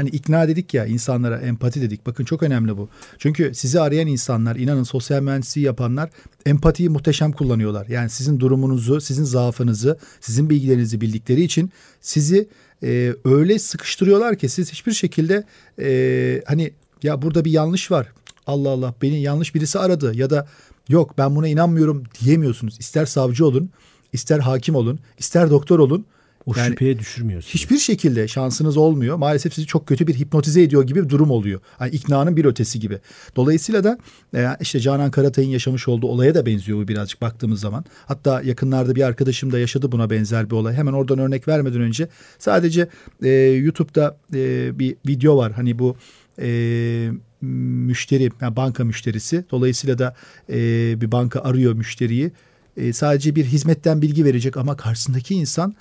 hani 0.00 0.10
ikna 0.10 0.48
dedik 0.48 0.74
ya 0.74 0.86
insanlara 0.86 1.38
empati 1.40 1.80
dedik. 1.80 2.06
Bakın 2.06 2.24
çok 2.24 2.42
önemli 2.42 2.76
bu. 2.76 2.88
Çünkü 3.18 3.54
sizi 3.54 3.80
arayan 3.80 4.06
insanlar 4.06 4.56
inanın 4.56 4.82
sosyal 4.82 5.22
mühendisliği 5.22 5.66
yapanlar 5.66 6.10
empatiyi 6.46 6.88
muhteşem 6.88 7.32
kullanıyorlar. 7.32 7.86
Yani 7.86 8.10
sizin 8.10 8.40
durumunuzu, 8.40 9.00
sizin 9.00 9.24
zaafınızı, 9.24 9.98
sizin 10.20 10.50
bilgilerinizi 10.50 11.00
bildikleri 11.00 11.42
için 11.42 11.70
sizi 12.00 12.48
e, 12.82 13.14
öyle 13.24 13.58
sıkıştırıyorlar 13.58 14.36
ki 14.36 14.48
siz 14.48 14.72
hiçbir 14.72 14.92
şekilde 14.92 15.44
e, 15.80 16.42
hani 16.46 16.72
ya 17.02 17.22
burada 17.22 17.44
bir 17.44 17.50
yanlış 17.50 17.90
var. 17.90 18.08
Allah 18.46 18.68
Allah 18.68 18.94
beni 19.02 19.22
yanlış 19.22 19.54
birisi 19.54 19.78
aradı 19.78 20.14
ya 20.14 20.30
da 20.30 20.48
yok 20.88 21.18
ben 21.18 21.36
buna 21.36 21.48
inanmıyorum 21.48 22.04
diyemiyorsunuz. 22.20 22.76
İster 22.80 23.06
savcı 23.06 23.46
olun, 23.46 23.70
ister 24.12 24.38
hakim 24.38 24.74
olun, 24.74 25.00
ister 25.18 25.50
doktor 25.50 25.78
olun. 25.78 26.04
O 26.46 26.52
Yani 26.56 26.68
şüpheye 26.68 26.98
düşürmüyorsunuz. 26.98 27.54
Hiçbir 27.54 27.78
şekilde 27.78 28.28
şansınız 28.28 28.76
olmuyor. 28.76 29.16
Maalesef 29.16 29.54
sizi 29.54 29.66
çok 29.66 29.86
kötü 29.86 30.06
bir 30.06 30.14
hipnotize 30.14 30.62
ediyor 30.62 30.82
gibi 30.82 31.04
bir 31.04 31.08
durum 31.08 31.30
oluyor. 31.30 31.60
Yani 31.80 31.90
iknanın 31.90 32.36
bir 32.36 32.44
ötesi 32.44 32.80
gibi. 32.80 32.98
Dolayısıyla 33.36 33.84
da 33.84 33.98
e, 34.34 34.46
işte 34.60 34.80
Canan 34.80 35.10
Karatay'ın 35.10 35.48
yaşamış 35.48 35.88
olduğu 35.88 36.06
olaya 36.06 36.34
da 36.34 36.46
benziyor 36.46 36.78
bu 36.78 36.88
birazcık 36.88 37.22
baktığımız 37.22 37.60
zaman. 37.60 37.84
Hatta 38.06 38.42
yakınlarda 38.42 38.94
bir 38.94 39.02
arkadaşım 39.02 39.52
da 39.52 39.58
yaşadı 39.58 39.92
buna 39.92 40.10
benzer 40.10 40.50
bir 40.50 40.54
olay. 40.54 40.74
Hemen 40.74 40.92
oradan 40.92 41.18
örnek 41.18 41.48
vermeden 41.48 41.80
önce 41.80 42.08
sadece 42.38 42.88
e, 43.22 43.28
YouTube'da 43.38 44.16
e, 44.34 44.78
bir 44.78 44.96
video 45.06 45.36
var. 45.36 45.52
Hani 45.52 45.78
bu 45.78 45.96
e, 46.40 47.10
müşteri, 47.40 48.30
yani 48.40 48.56
banka 48.56 48.84
müşterisi. 48.84 49.44
Dolayısıyla 49.50 49.98
da 49.98 50.16
e, 50.50 50.56
bir 51.00 51.12
banka 51.12 51.40
arıyor 51.40 51.72
müşteriyi. 51.74 52.32
E, 52.76 52.92
sadece 52.92 53.36
bir 53.36 53.44
hizmetten 53.44 54.02
bilgi 54.02 54.24
verecek 54.24 54.56
ama 54.56 54.76
karşısındaki 54.76 55.34
insan 55.34 55.74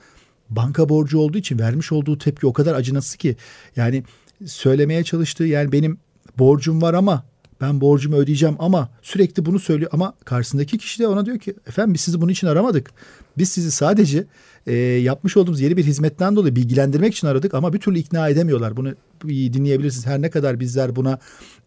banka 0.50 0.90
borcu 0.90 1.20
olduğu 1.20 1.38
için 1.38 1.60
vermiş 1.60 1.92
olduğu 1.92 2.18
tepki 2.18 2.48
o 2.48 2.54
kadar 2.54 2.76
acınası 2.76 3.18
ki 3.18 3.36
yani 3.76 4.04
söylemeye 4.46 5.04
çalıştığı 5.04 5.44
yani 5.44 5.72
benim 5.72 5.98
borcum 6.40 6.82
var 6.82 6.94
ama 6.94 7.24
ben 7.62 7.82
borcumu 7.82 8.16
ödeyeceğim 8.16 8.56
ama 8.60 8.90
sürekli 9.02 9.46
bunu 9.46 9.60
söylüyor 9.60 9.92
ama 9.94 10.14
karşısındaki 10.26 10.78
kişi 10.78 11.00
de 11.00 11.08
ona 11.08 11.26
diyor 11.26 11.40
ki 11.40 11.56
efendim 11.68 11.94
biz 11.94 12.02
sizi 12.02 12.22
bunun 12.22 12.32
için 12.32 12.48
aramadık. 12.48 12.92
Biz 13.38 13.50
sizi 13.50 13.72
sadece 13.72 14.26
e, 14.68 14.76
yapmış 14.76 15.38
olduğumuz 15.38 15.62
yeni 15.62 15.78
bir 15.78 15.84
hizmetten 15.84 16.36
dolayı 16.36 16.56
bilgilendirmek 16.56 17.16
için 17.16 17.28
aradık 17.28 17.54
ama 17.54 17.74
bir 17.74 17.80
türlü 17.80 18.00
ikna 18.00 18.30
edemiyorlar. 18.30 18.78
Bunu 18.78 18.94
dinleyebilirsiniz. 19.28 20.08
Her 20.08 20.22
ne 20.22 20.30
kadar 20.30 20.60
bizler 20.60 20.96
buna 20.96 21.20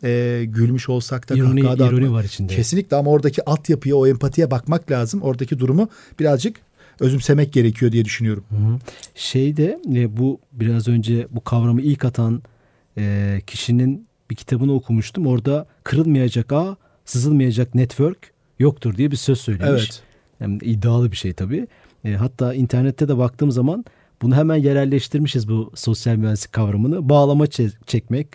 e, 0.05 0.43
gülmüş 0.47 0.89
olsak 0.89 1.29
da 1.29 1.35
İroni, 1.35 1.61
ironi 1.61 2.13
var 2.13 2.25
içinde. 2.25 2.55
Kesinlikle 2.57 2.97
ama 2.97 3.11
oradaki 3.11 3.45
altyapıya 3.45 3.97
o 3.97 4.07
empatiye 4.07 4.51
bakmak 4.51 4.91
lazım. 4.91 5.23
Oradaki 5.23 5.59
durumu 5.59 5.89
birazcık 6.21 6.57
özümsemek 7.01 7.53
gerekiyor 7.53 7.93
diye 7.93 8.05
düşünüyorum. 8.05 8.45
Şeyde 9.15 9.81
e, 9.95 10.17
bu 10.17 10.41
biraz 10.53 10.89
önce 10.89 11.27
bu 11.31 11.45
kavramı 11.45 11.83
ilk 11.83 12.05
atan 12.05 12.43
e, 12.99 13.41
kişinin 13.47 14.07
bir 14.31 14.37
kitabını 14.37 14.73
okumuştum. 14.73 15.27
Orada 15.27 15.67
kırılmayacak 15.85 16.53
ağ, 16.53 16.77
sızılmayacak 17.05 17.75
network 17.75 18.33
yoktur 18.59 18.97
diye 18.97 19.11
bir 19.11 19.17
söz 19.17 19.41
söylemiş. 19.41 19.83
Evet. 19.83 20.03
Yani 20.41 20.59
iddialı 20.63 21.13
bir 21.13 21.17
şey 21.17 21.33
tabii. 21.33 21.67
E, 22.05 22.13
hatta 22.13 22.55
internette 22.55 23.09
de 23.09 23.19
baktığım 23.19 23.51
zaman 23.51 23.85
bunu 24.23 24.37
hemen 24.37 24.57
yerelleştirmişiz 24.57 25.49
bu 25.49 25.73
sosyal 25.75 26.17
mühendislik 26.17 26.53
kavramını. 26.53 27.09
Bağlama 27.09 27.45
çe- 27.45 27.73
çekmek, 27.87 28.29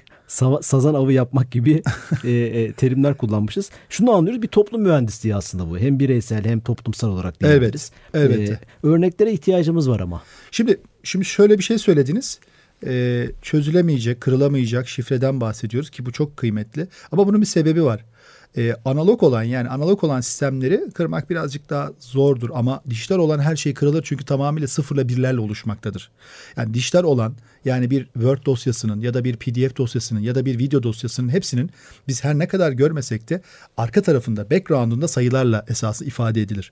sazan 0.61 0.93
avı 0.93 1.13
yapmak 1.13 1.51
gibi 1.51 1.81
e, 2.23 2.31
e, 2.31 2.73
terimler 2.73 3.17
kullanmışız. 3.17 3.69
Şunu 3.89 4.11
anlıyoruz 4.11 4.41
bir 4.41 4.47
toplum 4.47 4.81
mühendisliği 4.81 5.35
aslında 5.35 5.69
bu. 5.69 5.77
Hem 5.77 5.99
bireysel 5.99 6.45
hem 6.45 6.59
toplumsal 6.59 7.09
olarak 7.09 7.41
diyebiliriz. 7.41 7.91
Evet, 8.13 8.31
elbette. 8.31 8.53
E, 8.53 8.87
örneklere 8.87 9.31
ihtiyacımız 9.31 9.89
var 9.89 9.99
ama. 9.99 10.23
Şimdi 10.51 10.77
şimdi 11.03 11.25
şöyle 11.25 11.57
bir 11.57 11.63
şey 11.63 11.77
söylediniz. 11.77 12.39
Ee, 12.85 13.27
çözülemeyecek, 13.41 14.21
kırılamayacak 14.21 14.87
şifreden 14.89 15.41
bahsediyoruz 15.41 15.89
ki 15.89 16.05
bu 16.05 16.11
çok 16.11 16.37
kıymetli. 16.37 16.87
Ama 17.11 17.27
bunun 17.27 17.41
bir 17.41 17.45
sebebi 17.45 17.83
var. 17.83 18.05
Ee, 18.57 18.75
analog 18.85 19.23
olan 19.23 19.43
yani 19.43 19.69
analog 19.69 20.03
olan 20.03 20.21
sistemleri 20.21 20.83
kırmak 20.93 21.29
birazcık 21.29 21.69
daha 21.69 21.91
zordur 21.99 22.49
ama 22.53 22.81
dijital 22.89 23.17
olan 23.17 23.39
her 23.39 23.55
şey 23.55 23.73
kırılır 23.73 24.03
çünkü 24.03 24.25
tamamıyla 24.25 24.67
sıfırla 24.67 25.09
birlerle 25.09 25.39
oluşmaktadır. 25.39 26.11
Yani 26.57 26.73
dijital 26.73 27.03
olan 27.03 27.35
yani 27.65 27.91
bir 27.91 28.05
Word 28.05 28.45
dosyasının 28.45 28.99
ya 29.01 29.13
da 29.13 29.23
bir 29.23 29.35
PDF 29.35 29.77
dosyasının 29.77 30.19
ya 30.19 30.35
da 30.35 30.45
bir 30.45 30.59
video 30.59 30.83
dosyasının 30.83 31.29
hepsinin 31.29 31.71
biz 32.07 32.23
her 32.23 32.39
ne 32.39 32.47
kadar 32.47 32.71
görmesek 32.71 33.29
de 33.29 33.41
arka 33.77 34.01
tarafında 34.01 34.51
background'unda 34.51 35.07
sayılarla 35.07 35.65
esası 35.67 36.05
ifade 36.05 36.41
edilir. 36.41 36.71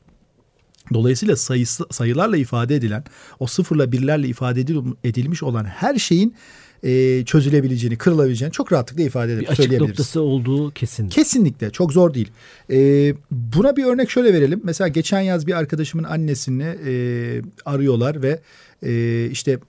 Dolayısıyla 0.93 1.35
sayısı, 1.35 1.85
sayılarla 1.91 2.37
ifade 2.37 2.75
edilen, 2.75 3.03
o 3.39 3.47
sıfırla 3.47 3.91
birlerle 3.91 4.27
ifade 4.27 4.61
edil- 4.61 4.95
edilmiş 5.03 5.43
olan 5.43 5.65
her 5.65 5.95
şeyin 5.95 6.35
e, 6.85 7.25
çözülebileceğini, 7.25 7.97
kırılabileceğini 7.97 8.51
çok 8.51 8.71
rahatlıkla 8.71 9.03
ifade 9.03 9.31
Bir 9.31 9.37
edip 9.37 9.49
açık 9.49 9.63
söyleyebiliriz. 9.63 9.89
noktası 9.89 10.21
olduğu 10.21 10.71
kesin. 10.71 11.09
Kesinlikle 11.09 11.69
çok 11.69 11.93
zor 11.93 12.13
değil. 12.13 12.31
E, 12.71 13.13
buna 13.31 13.75
bir 13.77 13.83
örnek 13.85 14.11
şöyle 14.11 14.33
verelim. 14.33 14.61
Mesela 14.63 14.87
geçen 14.87 15.21
yaz 15.21 15.47
bir 15.47 15.53
arkadaşımın 15.53 16.03
annesini 16.03 16.75
e, 16.85 16.93
arıyorlar 17.65 18.21
ve 18.23 18.39
e, 18.83 19.25
işte 19.31 19.59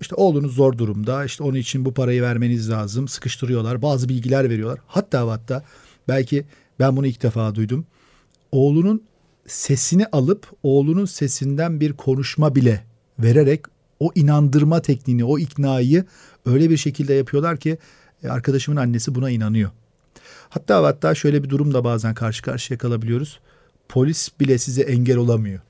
işte 0.00 0.14
oğlunuz 0.14 0.54
zor 0.54 0.78
durumda. 0.78 1.24
İşte 1.24 1.44
onun 1.44 1.56
için 1.56 1.84
bu 1.84 1.94
parayı 1.94 2.22
vermeniz 2.22 2.70
lazım. 2.70 3.08
Sıkıştırıyorlar. 3.08 3.82
Bazı 3.82 4.08
bilgiler 4.08 4.50
veriyorlar. 4.50 4.78
Hatta 4.86 5.30
hatta 5.30 5.64
belki 6.08 6.44
ben 6.78 6.96
bunu 6.96 7.06
ilk 7.06 7.22
defa 7.22 7.54
duydum. 7.54 7.86
Oğlunun 8.52 9.02
sesini 9.46 10.06
alıp 10.06 10.46
oğlunun 10.62 11.04
sesinden 11.04 11.80
bir 11.80 11.92
konuşma 11.92 12.54
bile 12.54 12.84
vererek 13.18 13.60
o 14.00 14.10
inandırma 14.14 14.82
tekniğini, 14.82 15.24
o 15.24 15.38
iknayı 15.38 16.04
öyle 16.46 16.70
bir 16.70 16.76
şekilde 16.76 17.14
yapıyorlar 17.14 17.56
ki 17.56 17.78
e, 18.22 18.28
arkadaşımın 18.28 18.80
annesi 18.80 19.14
buna 19.14 19.30
inanıyor. 19.30 19.70
Hatta 20.48 20.82
hatta 20.82 21.14
şöyle 21.14 21.44
bir 21.44 21.48
durumda 21.48 21.84
bazen 21.84 22.14
karşı 22.14 22.42
karşıya 22.42 22.78
kalabiliyoruz. 22.78 23.40
Polis 23.88 24.40
bile 24.40 24.58
size 24.58 24.82
engel 24.82 25.16
olamıyor. 25.16 25.60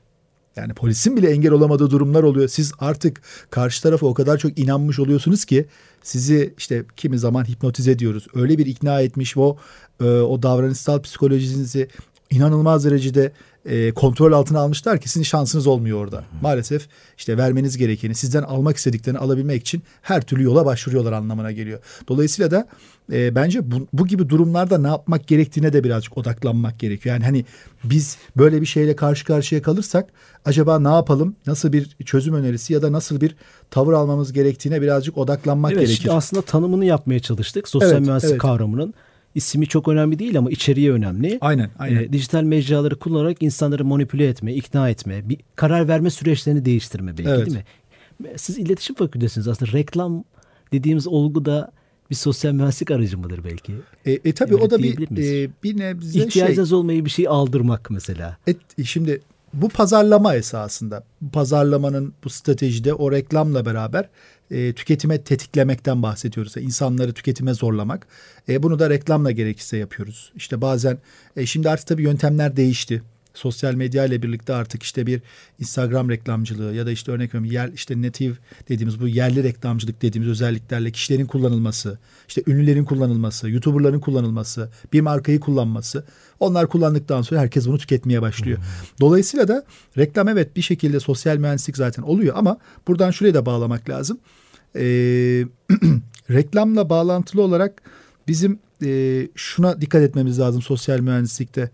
Yani 0.57 0.75
polisin 0.75 1.17
bile 1.17 1.31
engel 1.31 1.53
olamadığı 1.53 1.91
durumlar 1.91 2.23
oluyor. 2.23 2.49
Siz 2.49 2.73
artık 2.79 3.23
karşı 3.51 3.83
tarafa 3.83 4.07
o 4.07 4.15
kadar 4.15 4.39
çok 4.39 4.59
inanmış 4.59 4.99
oluyorsunuz 4.99 5.45
ki 5.45 5.67
sizi 6.03 6.55
işte 6.59 6.85
kimi 6.97 7.19
zaman 7.19 7.49
hipnotize 7.49 7.91
ediyoruz. 7.91 8.27
Öyle 8.35 8.59
bir 8.59 8.67
ikna 8.67 9.01
etmiş 9.01 9.37
o, 9.37 9.57
e, 10.01 10.05
o 10.05 10.43
davranışsal 10.43 11.03
psikolojinizi 11.03 11.89
inanılmaz 12.31 12.85
derecede 12.85 13.33
e, 13.69 13.93
kontrol 13.93 14.33
altına 14.33 14.61
almışlar 14.61 15.01
ki 15.01 15.09
sizin 15.09 15.25
şansınız 15.25 15.67
olmuyor 15.67 15.99
orada. 15.99 16.25
Maalesef 16.43 16.89
işte 17.19 17.39
vermeniz 17.39 17.77
gerekeni, 17.77 18.15
sizden 18.15 18.43
almak 18.43 18.77
istediklerini 18.77 19.19
alabilmek 19.19 19.63
için 19.63 19.83
her 20.03 20.23
türlü 20.23 20.43
yola 20.43 20.67
başvuruyorlar 20.67 21.13
anlamına 21.13 21.53
geliyor. 21.53 21.79
Dolayısıyla 22.09 22.51
da 22.51 22.69
e, 23.13 23.35
bence 23.35 23.71
bu, 23.71 23.87
bu 23.93 24.07
gibi 24.07 24.29
durumlarda 24.29 24.79
ne 24.79 24.89
yapmak 24.89 25.27
gerektiğine 25.27 25.73
de 25.73 25.85
birazcık 25.85 26.19
odaklanmak 26.19 26.79
gerekiyor. 26.79 27.15
Yani 27.15 27.25
hani 27.25 27.45
biz 27.85 28.17
böyle 28.37 28.61
bir 28.61 28.67
şeyle 28.67 28.97
karşı 28.97 29.25
karşıya 29.25 29.63
kalırsak 29.63 30.09
acaba 30.45 30.79
ne 30.79 30.89
yapalım? 30.89 31.37
Nasıl 31.47 31.73
bir 31.73 31.97
çözüm 32.05 32.35
önerisi 32.35 32.73
ya 32.73 32.83
da 32.83 32.93
nasıl 32.93 33.21
bir 33.21 33.37
tavır 33.71 33.93
almamız 33.93 34.33
gerektiğine 34.33 34.83
birazcık 34.83 35.19
odaklanmak 35.19 35.73
Evet, 35.73 35.81
gerekir. 35.81 36.03
şimdi 36.03 36.13
aslında 36.13 36.43
tanımını 36.43 36.85
yapmaya 36.85 37.21
çalıştık. 37.21 37.69
Sosyal 37.69 37.91
Evet, 37.93 38.01
mühendislik 38.01 38.31
evet. 38.31 38.41
kavramının 38.41 38.95
ismi 39.39 39.67
çok 39.67 39.89
önemli 39.89 40.19
değil 40.19 40.39
ama 40.39 40.51
içeriği 40.51 40.93
önemli. 40.93 41.39
Aynen, 41.41 41.71
aynen. 41.79 42.03
Ee, 42.03 42.13
dijital 42.13 42.43
mecraları 42.43 42.99
kullanarak 42.99 43.43
insanları 43.43 43.85
manipüle 43.85 44.29
etme, 44.29 44.55
ikna 44.55 44.91
etme, 44.91 45.29
bir 45.29 45.39
karar 45.57 45.89
verme 45.89 46.11
süreçlerini 46.11 46.65
değiştirme 46.65 47.19
belki 47.19 47.31
Evet. 47.31 47.47
değil 47.47 47.57
mi? 47.57 47.65
Siz 48.37 48.59
iletişim 48.59 48.97
fakültesiniz 48.97 49.49
aslında 49.49 49.73
reklam 49.73 50.25
dediğimiz 50.73 51.07
olgu 51.07 51.45
da 51.45 51.73
bir 52.11 52.15
sosyal 52.15 52.53
mühendislik 52.53 52.91
aracı 52.91 53.19
mıdır 53.19 53.41
belki? 53.45 53.75
E, 54.07 54.13
e 54.13 54.33
tabii 54.33 54.55
Evet, 54.55 54.63
o 54.63 54.71
da 54.71 54.79
bir 54.79 55.19
e, 55.19 55.51
bir 55.63 55.79
nebze 55.79 56.13
şey. 56.13 56.23
İhtiyacınız 56.23 56.73
olmayı 56.73 57.05
bir 57.05 57.11
şey 57.11 57.29
aldırmak 57.29 57.91
mesela. 57.91 58.37
Et, 58.47 58.57
şimdi 58.85 59.21
bu 59.55 59.69
pazarlama 59.69 60.35
esasında. 60.35 61.05
Bu 61.21 61.31
pazarlamanın 61.31 62.13
bu 62.25 62.31
stratejide 62.31 62.95
o 62.95 63.13
reklamla 63.13 63.67
beraber 63.67 64.09
e, 64.51 64.73
tüketime 64.73 65.23
tetiklemekten 65.25 66.03
bahsediyoruz. 66.03 66.57
Yani 66.57 66.67
insanları 66.67 67.13
tüketime 67.13 67.55
zorlamak. 67.55 68.07
E, 68.49 68.63
bunu 68.63 68.79
da 68.79 68.91
reklamla 68.91 69.31
gerekirse 69.31 69.77
yapıyoruz. 69.77 70.33
İşte 70.35 70.61
bazen 70.61 70.99
e, 71.37 71.47
şimdi 71.47 71.71
artık 71.71 71.87
tabii 71.87 72.03
yöntemler 72.03 72.57
değişti. 72.57 73.03
Sosyal 73.39 73.75
medya 73.75 74.05
ile 74.05 74.23
birlikte 74.23 74.55
artık 74.55 74.83
işte 74.83 75.07
bir 75.07 75.23
Instagram 75.59 76.11
reklamcılığı 76.11 76.75
ya 76.75 76.87
da 76.87 76.91
işte 76.91 77.13
örnek 77.13 77.35
veriyorum 77.35 77.53
yer 77.53 77.69
işte 77.69 78.03
native 78.03 78.35
dediğimiz 78.69 79.01
bu 79.01 79.09
yerli 79.09 79.43
reklamcılık 79.45 80.03
dediğimiz 80.03 80.31
özelliklerle 80.31 80.91
kişilerin 80.91 81.27
kullanılması, 81.27 81.99
işte 82.29 82.43
ünlülerin 82.47 82.85
kullanılması, 82.85 83.51
YouTuber'ların 83.51 84.01
kullanılması, 84.01 84.71
bir 84.93 85.01
markayı 85.01 85.41
kullanması. 85.41 86.05
Onlar 86.41 86.69
kullandıktan 86.69 87.23
sonra 87.23 87.41
herkes 87.41 87.67
bunu 87.67 87.79
tüketmeye 87.79 88.23
başlıyor. 88.23 88.59
Dolayısıyla 89.01 89.49
da 89.49 89.65
reklam 89.99 90.29
evet 90.29 90.57
bir 90.57 90.63
şekilde 90.63 91.01
sosyal 91.01 91.37
mühendislik 91.37 91.77
zaten 91.77 92.03
oluyor 92.03 92.35
ama 92.37 92.59
buradan 92.89 93.11
şuraya 93.11 93.35
da 93.35 93.47
bağlamak 93.47 93.89
lazım. 93.89 94.19
Ee, 94.77 94.81
reklamla 96.31 96.91
bağlantılı 96.91 97.43
olarak 97.43 97.83
bizim 98.29 98.59
e, 98.85 99.29
şuna 99.35 99.81
dikkat 99.81 100.03
etmemiz 100.03 100.39
lazım 100.39 100.63
sosyal 100.63 101.01
mühendislikte. 101.01 101.71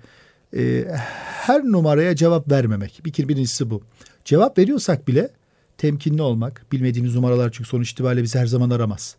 E, 0.56 0.84
her 1.24 1.64
numaraya 1.64 2.16
cevap 2.16 2.50
vermemek. 2.50 3.00
Bir 3.04 3.28
birincisi 3.28 3.70
bu. 3.70 3.82
Cevap 4.24 4.58
veriyorsak 4.58 5.08
bile 5.08 5.30
temkinli 5.78 6.22
olmak. 6.22 6.66
Bilmediğimiz 6.72 7.14
numaralar 7.14 7.52
çünkü 7.52 7.68
sonuç 7.68 7.90
itibariyle 7.90 8.22
bizi 8.22 8.38
her 8.38 8.46
zaman 8.46 8.70
aramaz. 8.70 9.16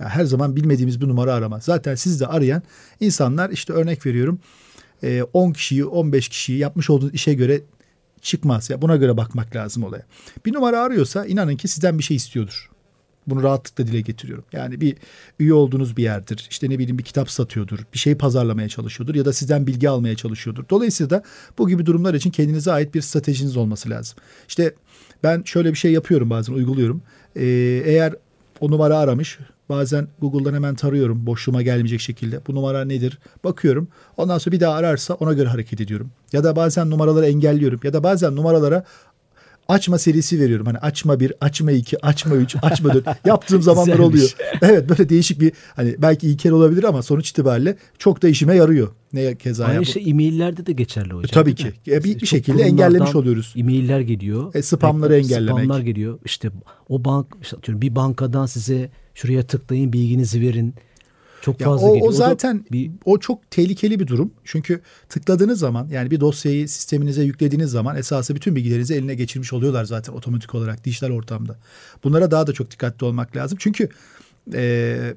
Yani 0.00 0.10
her 0.10 0.24
zaman 0.24 0.56
bilmediğimiz 0.56 1.00
bir 1.00 1.08
numara 1.08 1.34
aramaz. 1.34 1.64
Zaten 1.64 1.94
siz 1.94 2.20
de 2.20 2.26
arayan 2.26 2.62
insanlar 3.00 3.50
işte 3.50 3.72
örnek 3.72 4.06
veriyorum 4.06 4.38
10 5.32 5.52
kişiyi 5.52 5.84
15 5.84 6.28
kişiyi 6.28 6.58
yapmış 6.58 6.90
olduğunuz 6.90 7.14
işe 7.14 7.34
göre 7.34 7.60
çıkmaz. 8.22 8.70
Ya 8.70 8.82
buna 8.82 8.96
göre 8.96 9.16
bakmak 9.16 9.56
lazım 9.56 9.82
olaya. 9.82 10.02
Bir 10.46 10.52
numara 10.52 10.80
arıyorsa 10.80 11.26
inanın 11.26 11.56
ki 11.56 11.68
sizden 11.68 11.98
bir 11.98 12.04
şey 12.04 12.16
istiyordur. 12.16 12.70
Bunu 13.26 13.42
rahatlıkla 13.42 13.86
dile 13.86 14.00
getiriyorum. 14.00 14.44
Yani 14.52 14.80
bir 14.80 14.96
üye 15.38 15.54
olduğunuz 15.54 15.96
bir 15.96 16.02
yerdir. 16.02 16.46
İşte 16.50 16.70
ne 16.70 16.78
bileyim 16.78 16.98
bir 16.98 17.04
kitap 17.04 17.30
satıyordur. 17.30 17.78
Bir 17.94 17.98
şey 17.98 18.14
pazarlamaya 18.14 18.68
çalışıyordur 18.68 19.14
ya 19.14 19.24
da 19.24 19.32
sizden 19.32 19.66
bilgi 19.66 19.88
almaya 19.88 20.16
çalışıyordur. 20.16 20.64
Dolayısıyla 20.70 21.10
da 21.10 21.22
bu 21.58 21.68
gibi 21.68 21.86
durumlar 21.86 22.14
için 22.14 22.30
kendinize 22.30 22.72
ait 22.72 22.94
bir 22.94 23.00
stratejiniz 23.00 23.56
olması 23.56 23.90
lazım. 23.90 24.18
İşte 24.48 24.74
ben 25.22 25.42
şöyle 25.44 25.70
bir 25.70 25.78
şey 25.78 25.92
yapıyorum 25.92 26.30
bazen 26.30 26.52
uyguluyorum. 26.52 27.02
Ee, 27.36 27.44
eğer 27.84 28.14
o 28.60 28.70
numara 28.70 28.98
aramış 28.98 29.38
Bazen 29.68 30.08
Google'dan 30.20 30.54
hemen 30.54 30.74
tarıyorum 30.74 31.26
boşluğuma 31.26 31.62
gelmeyecek 31.62 32.00
şekilde. 32.00 32.40
Bu 32.46 32.54
numara 32.54 32.84
nedir? 32.84 33.18
Bakıyorum. 33.44 33.88
Ondan 34.16 34.38
sonra 34.38 34.52
bir 34.56 34.60
daha 34.60 34.74
ararsa 34.74 35.14
ona 35.14 35.32
göre 35.32 35.48
hareket 35.48 35.80
ediyorum. 35.80 36.10
Ya 36.32 36.44
da 36.44 36.56
bazen 36.56 36.90
numaraları 36.90 37.26
engelliyorum. 37.26 37.80
Ya 37.84 37.92
da 37.92 38.02
bazen 38.02 38.36
numaralara 38.36 38.84
açma 39.68 39.98
serisi 39.98 40.40
veriyorum. 40.40 40.66
Hani 40.66 40.78
açma 40.78 41.20
bir, 41.20 41.32
açma 41.40 41.72
iki, 41.72 42.06
açma 42.06 42.34
üç, 42.34 42.56
açma 42.62 42.94
dört. 42.94 43.06
Yaptığım 43.26 43.62
zamanlar 43.62 43.98
oluyor. 43.98 44.36
Evet 44.62 44.88
böyle 44.88 45.08
değişik 45.08 45.40
bir 45.40 45.52
hani 45.76 45.94
belki 45.98 46.28
ilkel 46.28 46.52
olabilir 46.52 46.84
ama 46.84 47.02
sonuç 47.02 47.30
itibariyle 47.30 47.76
çok 47.98 48.22
da 48.22 48.28
işime 48.28 48.56
yarıyor. 48.56 48.88
Ne 49.12 49.34
keza 49.34 49.64
Aynı 49.64 49.86
şey 49.86 50.10
e-maillerde 50.10 50.66
de 50.66 50.72
geçerli 50.72 51.12
hocam. 51.12 51.24
E, 51.24 51.26
tabii 51.26 51.54
ki. 51.54 51.72
E, 51.88 52.04
bir, 52.04 52.20
bir 52.20 52.26
şekilde 52.26 52.62
engellemiş 52.62 53.14
oluyoruz. 53.14 53.54
E-mailler 53.56 54.00
geliyor. 54.00 54.54
E, 54.54 54.62
spamları 54.62 55.16
engellemek. 55.16 55.64
Spamlar 55.64 55.80
geliyor. 55.80 56.18
İşte 56.24 56.50
o 56.88 57.04
bank 57.04 57.26
işte 57.42 57.80
bir 57.80 57.96
bankadan 57.96 58.46
size 58.46 58.90
şuraya 59.14 59.42
tıklayın 59.42 59.92
bilginizi 59.92 60.40
verin 60.40 60.74
çok 61.46 61.60
ya 61.60 61.66
fazla 61.66 61.86
o, 61.86 61.94
geliyor. 61.94 62.08
O 62.08 62.12
zaten 62.12 62.64
o, 62.70 62.72
bir... 62.72 62.90
o 63.04 63.18
çok 63.18 63.50
tehlikeli 63.50 64.00
bir 64.00 64.06
durum. 64.06 64.32
Çünkü 64.44 64.80
tıkladığınız 65.08 65.58
zaman 65.58 65.88
yani 65.88 66.10
bir 66.10 66.20
dosyayı 66.20 66.68
sisteminize 66.68 67.22
yüklediğiniz 67.22 67.70
zaman 67.70 67.96
esası 67.96 68.34
bütün 68.34 68.56
bilgilerinizi 68.56 68.94
eline 68.94 69.14
geçirmiş 69.14 69.52
oluyorlar 69.52 69.84
zaten 69.84 70.12
otomatik 70.12 70.54
olarak 70.54 70.84
dijital 70.84 71.10
ortamda. 71.10 71.58
Bunlara 72.04 72.30
daha 72.30 72.46
da 72.46 72.52
çok 72.52 72.70
dikkatli 72.70 73.04
olmak 73.04 73.36
lazım. 73.36 73.58
Çünkü 73.60 73.88
e, 74.54 75.14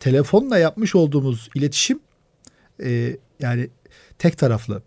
telefonla 0.00 0.58
yapmış 0.58 0.94
olduğumuz 0.94 1.48
iletişim 1.54 2.00
e, 2.82 3.16
yani 3.40 3.70
tek 4.18 4.38
taraflı. 4.38 4.82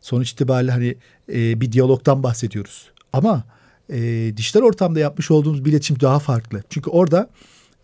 Sonuç 0.00 0.30
itibariyle 0.30 0.72
hani 0.72 0.96
e, 1.32 1.60
bir 1.60 1.72
diyalogdan 1.72 2.22
bahsediyoruz. 2.22 2.90
Ama 3.12 3.44
e, 3.92 4.32
dijital 4.36 4.60
ortamda 4.60 5.00
yapmış 5.00 5.30
olduğumuz 5.30 5.64
bir 5.64 5.70
iletişim 5.70 6.00
daha 6.00 6.18
farklı. 6.18 6.62
Çünkü 6.70 6.90
orada 6.90 7.30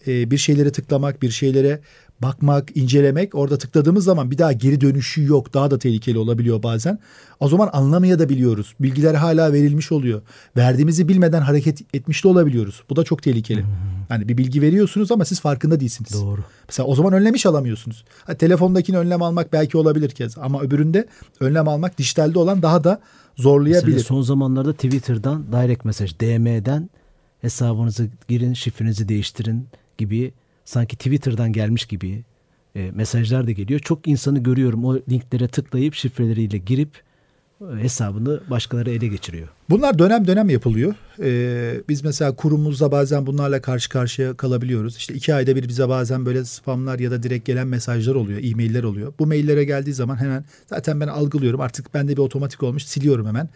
e, 0.07 0.31
bir 0.31 0.39
şeylere 0.39 0.73
tıklamak, 0.73 1.23
bir 1.23 1.31
şeylere 1.31 1.81
bakmak, 2.25 2.76
incelemek 2.76 3.35
orada 3.35 3.59
tıkladığımız 3.59 4.04
zaman 4.04 4.31
bir 4.31 4.38
daha 4.38 4.52
geri 4.52 4.81
dönüşü 4.81 5.25
yok. 5.25 5.54
Daha 5.54 5.71
da 5.71 5.78
tehlikeli 5.78 6.19
olabiliyor 6.19 6.62
bazen. 6.62 6.99
O 7.40 7.49
zaman 7.49 7.71
anlamayabiliyoruz. 7.73 8.75
Bilgiler 8.81 9.14
hala 9.14 9.52
verilmiş 9.52 9.93
oluyor. 9.93 10.23
Verdiğimizi 10.57 11.09
bilmeden 11.09 11.40
hareket 11.40 11.95
etmiş 11.95 12.25
de 12.25 12.28
olabiliyoruz. 12.28 12.83
Bu 12.90 12.97
da 12.97 13.04
çok 13.04 13.23
tehlikeli. 13.23 13.61
Hmm. 13.61 13.69
Yani 14.10 14.28
bir 14.28 14.39
bilgi 14.39 14.63
veriyorsunuz 14.63 15.13
ama 15.13 15.25
siz 15.25 15.41
farkında 15.41 15.80
değilsiniz. 15.80 16.13
Doğru. 16.13 16.41
Mesela 16.69 16.87
o 16.87 16.95
zaman 16.95 17.13
önlemiş 17.13 17.47
alamıyorsunuz. 17.47 18.04
Ha, 18.25 18.34
telefondakini 18.34 18.99
önlem 18.99 19.23
almak 19.23 19.52
belki 19.52 19.78
olabilir 19.78 20.10
kez 20.10 20.39
ama 20.39 20.60
öbüründe 20.60 21.06
önlem 21.41 21.69
almak 21.69 21.99
dijitalde 21.99 22.39
olan 22.39 22.63
daha 22.63 22.84
da 22.84 23.00
zorlayabilir. 23.37 23.87
Mesela 23.87 24.04
son 24.04 24.23
zamanlarda 24.23 24.73
Twitter'dan 24.73 25.52
direct 25.52 25.84
mesaj, 25.84 26.21
DM'den 26.21 26.91
hesabınızı 27.41 28.08
girin, 28.28 28.54
şifrenizi 28.54 29.08
değiştirin 29.08 29.69
gibi 29.99 30.32
sanki 30.65 30.97
Twitter'dan 30.97 31.53
gelmiş 31.53 31.85
gibi 31.85 32.25
e, 32.77 32.91
mesajlar 32.91 33.47
da 33.47 33.50
geliyor. 33.50 33.81
Çok 33.81 34.09
insanı 34.09 34.43
görüyorum 34.43 34.85
o 34.85 34.99
linklere 35.11 35.49
tıklayıp 35.49 35.95
şifreleriyle 35.95 36.59
girip 36.59 37.03
hesabını 37.80 38.40
başkaları 38.50 38.90
ele 38.90 39.06
geçiriyor. 39.06 39.49
Bunlar 39.71 39.99
dönem 39.99 40.26
dönem 40.26 40.50
yapılıyor. 40.50 40.95
Ee, 41.23 41.80
biz 41.88 42.04
mesela 42.04 42.36
kurumumuzda 42.36 42.93
bazen 42.93 43.26
bunlarla 43.26 43.62
karşı 43.62 43.88
karşıya 43.88 44.34
kalabiliyoruz. 44.34 44.97
İşte 44.97 45.14
iki 45.14 45.34
ayda 45.34 45.56
bir 45.56 45.69
bize 45.69 45.88
bazen 45.88 46.26
böyle 46.26 46.45
spamlar 46.45 46.99
ya 46.99 47.10
da 47.10 47.23
direkt 47.23 47.47
gelen 47.47 47.67
mesajlar 47.67 48.14
oluyor, 48.14 48.40
e-mailler 48.43 48.82
oluyor. 48.82 49.12
Bu 49.19 49.26
maillere 49.26 49.64
geldiği 49.64 49.95
zaman 49.95 50.17
hemen 50.17 50.45
zaten 50.67 51.00
ben 51.00 51.08
algılıyorum. 51.08 51.60
Artık 51.60 51.95
bende 51.95 52.12
bir 52.12 52.23
otomatik 52.23 52.62
olmuş 52.62 52.84
siliyorum 52.84 53.26
hemen. 53.26 53.49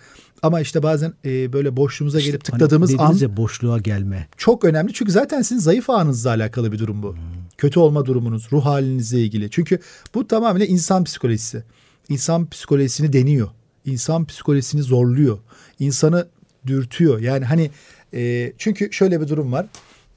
Ama 0.43 0.61
işte 0.61 0.83
bazen 0.83 1.13
e, 1.25 1.53
böyle 1.53 1.77
boşluğumuza 1.77 2.21
gelip 2.21 2.43
işte, 2.43 2.53
hani 2.53 2.59
tıkladığımız 2.61 2.99
hani 2.99 3.01
an 3.01 3.15
ya 3.15 3.37
boşluğa 3.37 3.79
gelme. 3.79 4.29
Çok 4.37 4.65
önemli 4.65 4.93
çünkü 4.93 5.13
zaten 5.13 5.43
sizin 5.43 5.61
zayıf 5.61 5.91
anınızla 5.91 6.31
alakalı 6.31 6.73
bir 6.73 6.79
durum 6.79 7.03
bu. 7.03 7.13
Hmm. 7.13 7.21
Kötü 7.59 7.81
olma 7.81 8.07
durumunuz, 8.07 8.49
ruh 8.53 8.65
halinizle 8.65 9.21
ilgili. 9.21 9.51
Çünkü 9.51 9.79
bu 10.15 10.29
tamamen 10.29 10.61
insan 10.61 11.05
psikolojisi. 11.05 11.65
İnsan 12.09 12.51
psikolojisini 12.51 13.13
deniyor. 13.13 13.49
İnsan 13.89 14.25
psikolojisini 14.25 14.83
zorluyor. 14.83 15.39
İnsanı 15.79 16.29
dürtüyor. 16.67 17.21
Yani 17.21 17.45
hani 17.45 17.71
e, 18.15 18.53
çünkü 18.59 18.93
şöyle 18.93 19.21
bir 19.21 19.29
durum 19.29 19.53
var. 19.53 19.67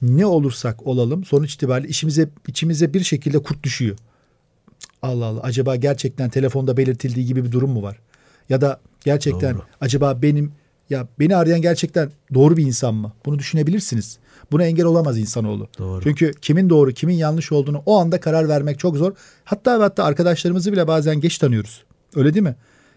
Ne 0.02 0.26
olursak 0.26 0.86
olalım 0.86 1.24
sonuç 1.24 1.54
itibariyle 1.54 1.88
işimize 1.88 2.28
içimize 2.46 2.94
bir 2.94 3.04
şekilde 3.04 3.38
kurt 3.38 3.62
düşüyor. 3.62 3.96
Allah 5.02 5.24
Allah 5.24 5.40
acaba 5.40 5.76
gerçekten 5.76 6.30
telefonda 6.30 6.76
belirtildiği 6.76 7.26
gibi 7.26 7.44
bir 7.44 7.52
durum 7.52 7.70
mu 7.70 7.82
var? 7.82 7.98
Ya 8.48 8.60
da 8.60 8.80
gerçekten 9.04 9.54
doğru. 9.54 9.62
acaba 9.80 10.22
benim 10.22 10.52
ya 10.90 11.08
beni 11.18 11.36
arayan 11.36 11.62
gerçekten 11.62 12.10
doğru 12.34 12.56
bir 12.56 12.66
insan 12.66 12.94
mı? 12.94 13.12
Bunu 13.26 13.38
düşünebilirsiniz. 13.38 14.18
Buna 14.52 14.64
engel 14.64 14.84
olamaz 14.84 15.18
insanoğlu. 15.18 15.68
Doğru. 15.78 16.02
Çünkü 16.02 16.32
kimin 16.42 16.70
doğru, 16.70 16.92
kimin 16.92 17.14
yanlış 17.14 17.52
olduğunu 17.52 17.82
o 17.86 17.98
anda 17.98 18.20
karar 18.20 18.48
vermek 18.48 18.78
çok 18.78 18.96
zor. 18.96 19.12
Hatta 19.44 19.78
ve 19.78 19.82
hatta 19.82 20.04
arkadaşlarımızı 20.04 20.72
bile 20.72 20.88
bazen 20.88 21.20
geç 21.20 21.38
tanıyoruz. 21.38 21.84
Öyle 22.16 22.34
değil 22.34 22.44
mi? 22.44 22.56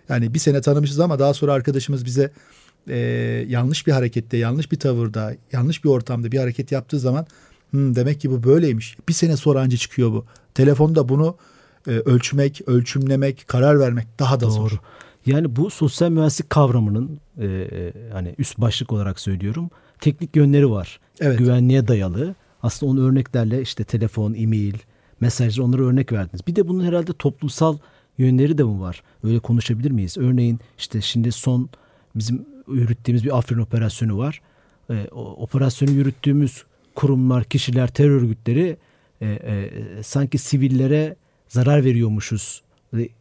Yani 0.09 0.33
bir 0.33 0.39
sene 0.39 0.61
tanımışız 0.61 0.99
ama 0.99 1.19
daha 1.19 1.33
sonra 1.33 1.53
arkadaşımız 1.53 2.05
bize 2.05 2.31
e, 2.87 2.97
yanlış 3.47 3.87
bir 3.87 3.91
harekette, 3.91 4.37
yanlış 4.37 4.71
bir 4.71 4.79
tavırda, 4.79 5.35
yanlış 5.51 5.83
bir 5.83 5.89
ortamda 5.89 6.31
bir 6.31 6.37
hareket 6.37 6.71
yaptığı 6.71 6.99
zaman 6.99 7.27
hmm, 7.69 7.95
demek 7.95 8.21
ki 8.21 8.31
bu 8.31 8.43
böyleymiş. 8.43 8.97
Bir 9.09 9.13
sene 9.13 9.37
sonra 9.37 9.61
anca 9.61 9.77
çıkıyor 9.77 10.11
bu. 10.11 10.25
Telefonda 10.53 11.09
bunu 11.09 11.37
e, 11.87 11.91
ölçmek, 11.91 12.61
ölçümlemek, 12.67 13.47
karar 13.47 13.79
vermek 13.79 14.07
daha 14.19 14.39
da 14.39 14.45
Doğru. 14.45 14.51
zor. 14.51 14.71
Yani 15.25 15.55
bu 15.55 15.69
sosyal 15.69 16.09
mühendislik 16.09 16.49
kavramının 16.49 17.19
e, 17.37 17.45
e, 17.45 17.93
hani 18.11 18.35
üst 18.37 18.57
başlık 18.57 18.91
olarak 18.91 19.19
söylüyorum. 19.19 19.69
Teknik 20.01 20.35
yönleri 20.35 20.71
var. 20.71 20.99
Evet. 21.19 21.39
Güvenliğe 21.39 21.87
dayalı. 21.87 22.35
Aslında 22.63 22.91
onun 22.91 23.05
örneklerle 23.09 23.61
işte 23.61 23.83
telefon, 23.83 24.33
e-mail, 24.33 24.75
mesajlar 25.19 25.63
onları 25.63 25.87
örnek 25.87 26.11
verdiniz. 26.11 26.47
Bir 26.47 26.55
de 26.55 26.67
bunun 26.67 26.83
herhalde 26.85 27.13
toplumsal 27.13 27.77
yönleri 28.17 28.57
de 28.57 28.63
mi 28.63 28.79
var? 28.79 29.03
Öyle 29.23 29.39
konuşabilir 29.39 29.91
miyiz? 29.91 30.17
Örneğin 30.17 30.59
işte 30.77 31.01
şimdi 31.01 31.31
son 31.31 31.69
bizim 32.15 32.45
yürüttüğümüz 32.67 33.23
bir 33.23 33.37
Afrin 33.37 33.57
operasyonu 33.57 34.17
var. 34.17 34.41
E, 34.89 35.07
o 35.11 35.21
operasyonu 35.21 35.91
yürüttüğümüz 35.91 36.63
kurumlar, 36.95 37.43
kişiler, 37.43 37.87
terör 37.87 38.21
örgütleri 38.21 38.77
e, 39.21 39.27
e, 39.27 39.69
sanki 40.03 40.37
sivillere 40.37 41.15
zarar 41.47 41.85
veriyormuşuz 41.85 42.61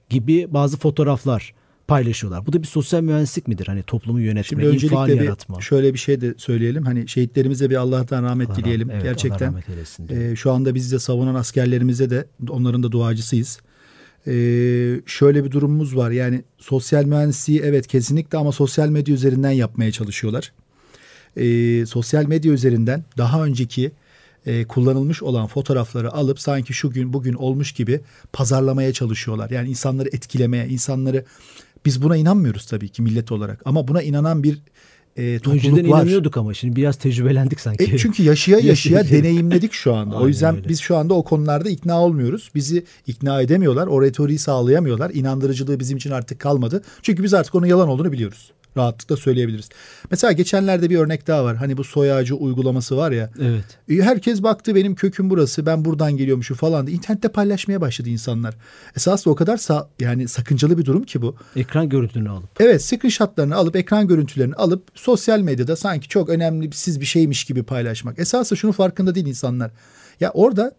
gibi 0.08 0.46
bazı 0.50 0.76
fotoğraflar 0.76 1.54
paylaşıyorlar. 1.86 2.46
Bu 2.46 2.52
da 2.52 2.62
bir 2.62 2.66
sosyal 2.66 3.02
mühendislik 3.02 3.48
midir? 3.48 3.66
Hani 3.66 3.82
toplumu 3.82 4.20
yönetme, 4.20 4.62
Şimdi 4.62 4.84
infial 4.84 5.08
bir, 5.08 5.20
yaratma. 5.20 5.60
Şöyle 5.60 5.94
bir 5.94 5.98
şey 5.98 6.20
de 6.20 6.34
söyleyelim. 6.36 6.84
Hani 6.84 7.08
şehitlerimize 7.08 7.70
bir 7.70 7.76
Allah'tan 7.76 8.22
rahmet 8.22 8.50
Allah 8.50 8.56
dileyelim. 8.56 8.90
Evet, 8.90 9.02
Gerçekten. 9.02 9.52
Allah 9.52 9.62
rahmet. 9.98 10.10
E, 10.10 10.36
şu 10.36 10.52
anda 10.52 10.74
bizi 10.74 10.94
de 10.94 10.98
savunan 10.98 11.34
askerlerimize 11.34 12.10
de 12.10 12.26
onların 12.48 12.82
da 12.82 12.92
duacısıyız. 12.92 13.60
E, 14.26 14.32
şöyle 15.06 15.44
bir 15.44 15.50
durumumuz 15.50 15.96
var. 15.96 16.10
Yani 16.10 16.42
sosyal 16.58 17.04
mühendisliği 17.04 17.60
evet 17.64 17.86
kesinlikle 17.86 18.38
ama 18.38 18.52
sosyal 18.52 18.88
medya 18.88 19.14
üzerinden 19.14 19.50
yapmaya 19.50 19.92
çalışıyorlar. 19.92 20.52
E, 21.36 21.86
sosyal 21.86 22.26
medya 22.26 22.52
üzerinden 22.52 23.04
daha 23.18 23.44
önceki 23.44 23.92
e, 24.46 24.64
kullanılmış 24.64 25.22
olan 25.22 25.46
fotoğrafları 25.46 26.12
alıp 26.12 26.40
sanki 26.40 26.72
şu 26.72 26.90
gün 26.90 27.12
bugün 27.12 27.34
olmuş 27.34 27.72
gibi 27.72 28.00
pazarlamaya 28.32 28.92
çalışıyorlar. 28.92 29.50
Yani 29.50 29.68
insanları 29.68 30.08
etkilemeye, 30.12 30.68
insanları 30.68 31.24
Biz 31.86 32.02
buna 32.02 32.16
inanmıyoruz 32.16 32.66
tabii 32.66 32.88
ki 32.88 33.02
millet 33.02 33.32
olarak 33.32 33.62
ama 33.64 33.88
buna 33.88 34.02
inanan 34.02 34.42
bir 34.42 34.58
e, 35.16 35.38
topluluk 35.38 35.64
Önceden 35.64 35.88
inanıyorduk 35.88 36.36
ama 36.36 36.54
şimdi 36.54 36.76
biraz 36.76 36.96
tecrübelendik 36.96 37.60
sanki. 37.60 37.84
E 37.84 37.98
çünkü 37.98 38.22
yaşaya 38.22 38.58
yaşaya 38.62 39.10
deneyimledik 39.10 39.72
şu 39.72 39.94
anda. 39.94 40.16
o 40.16 40.28
yüzden 40.28 40.56
öyle. 40.56 40.68
biz 40.68 40.80
şu 40.80 40.96
anda 40.96 41.14
o 41.14 41.22
konularda 41.22 41.68
ikna 41.68 42.02
olmuyoruz. 42.02 42.50
Bizi 42.54 42.84
ikna 43.06 43.42
edemiyorlar. 43.42 43.86
O 43.86 44.02
retoriği 44.02 44.38
sağlayamıyorlar. 44.38 45.10
İnandırıcılığı 45.14 45.80
bizim 45.80 45.96
için 45.96 46.10
artık 46.10 46.38
kalmadı. 46.38 46.82
Çünkü 47.02 47.22
biz 47.22 47.34
artık 47.34 47.54
onun 47.54 47.66
yalan 47.66 47.88
olduğunu 47.88 48.12
biliyoruz. 48.12 48.50
Rahatlıkla 48.76 49.16
söyleyebiliriz. 49.16 49.68
Mesela 50.10 50.32
geçenlerde 50.32 50.90
bir 50.90 50.98
örnek 50.98 51.26
daha 51.26 51.44
var. 51.44 51.56
Hani 51.56 51.76
bu 51.76 51.84
soy 51.84 52.12
ağacı 52.12 52.34
uygulaması 52.34 52.96
var 52.96 53.12
ya. 53.12 53.30
Evet. 53.40 53.64
E, 53.88 53.94
Herkes 54.02 54.42
baktı 54.42 54.74
benim 54.74 54.94
köküm 54.94 55.30
burası 55.30 55.66
ben 55.66 55.84
buradan 55.84 56.16
geliyormuşum 56.16 56.56
falan 56.56 56.86
diye. 56.86 56.96
İnternette 56.96 57.28
paylaşmaya 57.28 57.80
başladı 57.80 58.08
insanlar. 58.08 58.54
Esasında 58.96 59.32
o 59.32 59.36
kadar 59.36 59.56
sa- 59.56 59.86
yani 60.00 60.28
sakıncalı 60.28 60.78
bir 60.78 60.84
durum 60.84 61.02
ki 61.04 61.22
bu. 61.22 61.36
Ekran 61.56 61.88
görüntülerini 61.88 62.28
alıp. 62.28 62.48
Evet 62.60 62.82
screenshotlarını 62.84 63.54
alıp 63.54 63.76
ekran 63.76 64.08
görüntülerini 64.08 64.54
alıp 64.54 64.82
sosyal 64.94 65.40
medyada 65.40 65.76
sanki 65.76 66.08
çok 66.08 66.28
önemli 66.28 66.70
siz 66.72 67.00
bir 67.00 67.06
şeymiş 67.06 67.44
gibi 67.44 67.62
paylaşmak. 67.62 68.18
Esasında 68.18 68.58
şunu 68.58 68.72
farkında 68.72 69.14
değil 69.14 69.26
insanlar. 69.26 69.70
Ya 70.20 70.30
orada 70.34 70.72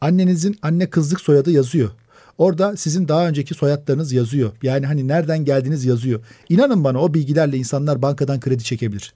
annenizin 0.00 0.58
anne 0.62 0.90
kızlık 0.90 1.20
soyadı 1.20 1.50
yazıyor. 1.50 1.90
Orada 2.38 2.76
sizin 2.76 3.08
daha 3.08 3.28
önceki 3.28 3.54
soyadlarınız 3.54 4.12
yazıyor. 4.12 4.52
Yani 4.62 4.86
hani 4.86 5.08
nereden 5.08 5.44
geldiğiniz 5.44 5.84
yazıyor. 5.84 6.20
İnanın 6.48 6.84
bana 6.84 6.98
o 6.98 7.14
bilgilerle 7.14 7.56
insanlar 7.56 8.02
bankadan 8.02 8.40
kredi 8.40 8.64
çekebilir. 8.64 9.14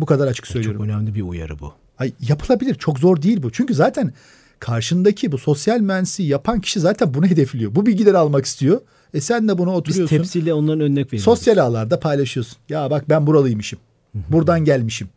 Bu 0.00 0.06
kadar 0.06 0.26
açık 0.26 0.46
söylüyorum. 0.46 0.80
Çok 0.80 0.86
önemli 0.86 1.14
bir 1.14 1.22
uyarı 1.22 1.58
bu. 1.58 1.72
Ay, 1.98 2.12
yapılabilir. 2.28 2.74
Çok 2.74 2.98
zor 2.98 3.22
değil 3.22 3.42
bu. 3.42 3.52
Çünkü 3.52 3.74
zaten 3.74 4.12
karşındaki 4.58 5.32
bu 5.32 5.38
sosyal 5.38 5.80
mühendisliği 5.80 6.30
yapan 6.30 6.60
kişi 6.60 6.80
zaten 6.80 7.14
bunu 7.14 7.26
hedefliyor. 7.26 7.74
Bu 7.74 7.86
bilgileri 7.86 8.18
almak 8.18 8.44
istiyor. 8.44 8.80
E 9.14 9.20
sen 9.20 9.48
de 9.48 9.58
buna 9.58 9.70
Biz 9.70 9.76
oturuyorsun. 9.76 10.16
tepsiyle 10.16 10.54
onların 10.54 10.80
önüne 10.80 11.00
veriyoruz. 11.00 11.24
Sosyal 11.24 11.58
ağlarda 11.58 12.00
paylaşıyorsun. 12.00 12.56
Ya 12.68 12.90
bak 12.90 13.08
ben 13.08 13.26
buralıymışım. 13.26 13.78
Buradan 14.14 14.64
gelmişim. 14.64 15.08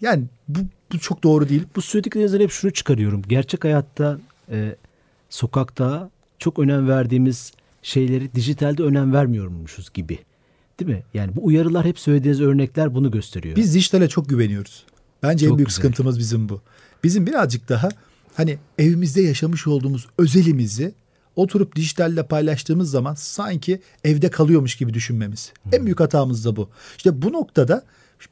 Yani 0.00 0.24
bu, 0.48 0.58
bu 0.92 0.98
çok 0.98 1.22
doğru 1.22 1.48
değil. 1.48 1.64
Bu 1.76 1.82
söylediklerinizden 1.82 2.40
hep 2.40 2.50
şunu 2.50 2.70
çıkarıyorum. 2.70 3.22
Gerçek 3.28 3.64
hayatta 3.64 4.18
e, 4.50 4.76
sokakta 5.30 6.10
çok 6.38 6.58
önem 6.58 6.88
verdiğimiz 6.88 7.52
şeyleri 7.82 8.34
dijitalde 8.34 8.82
önem 8.82 9.12
vermiyormuşuz 9.12 9.92
gibi. 9.92 10.18
Değil 10.80 10.90
mi? 10.90 11.02
Yani 11.14 11.36
bu 11.36 11.44
uyarılar 11.44 11.86
hep 11.86 11.98
söylediğiniz 11.98 12.40
örnekler 12.40 12.94
bunu 12.94 13.10
gösteriyor. 13.10 13.56
Biz 13.56 13.74
dijitale 13.74 14.08
çok 14.08 14.28
güveniyoruz. 14.28 14.84
Bence 15.22 15.46
en 15.46 15.48
Çok 15.48 15.58
büyük 15.58 15.68
güzel. 15.68 15.76
sıkıntımız 15.82 16.18
bizim 16.18 16.48
bu. 16.48 16.60
Bizim 17.04 17.26
birazcık 17.26 17.68
daha 17.68 17.88
hani 18.34 18.58
evimizde 18.78 19.22
yaşamış 19.22 19.66
olduğumuz 19.66 20.06
özelimizi 20.18 20.94
oturup 21.36 21.76
dijitalle 21.76 22.26
paylaştığımız 22.26 22.90
zaman 22.90 23.14
sanki 23.14 23.80
evde 24.04 24.30
kalıyormuş 24.30 24.76
gibi 24.76 24.94
düşünmemiz. 24.94 25.52
En 25.72 25.84
büyük 25.84 26.00
hatamız 26.00 26.44
da 26.44 26.56
bu. 26.56 26.68
İşte 26.96 27.22
bu 27.22 27.32
noktada 27.32 27.84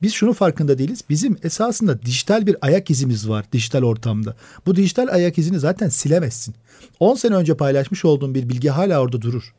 biz 0.03 0.12
şunu 0.12 0.33
farkında 0.33 0.79
değiliz. 0.79 1.05
Bizim 1.11 1.37
esasında 1.42 2.03
dijital 2.03 2.46
bir 2.46 2.57
ayak 2.61 2.90
izimiz 2.90 3.29
var 3.29 3.44
dijital 3.53 3.83
ortamda. 3.83 4.37
Bu 4.66 4.77
dijital 4.77 5.09
ayak 5.09 5.38
izini 5.38 5.59
zaten 5.59 5.88
silemezsin. 5.88 6.55
10 7.01 7.14
sene 7.14 7.35
önce 7.35 7.57
paylaşmış 7.57 8.05
olduğun 8.05 8.35
bir 8.35 8.49
bilgi 8.49 8.68
hala 8.68 9.01
orada 9.01 9.22
durur. 9.22 9.55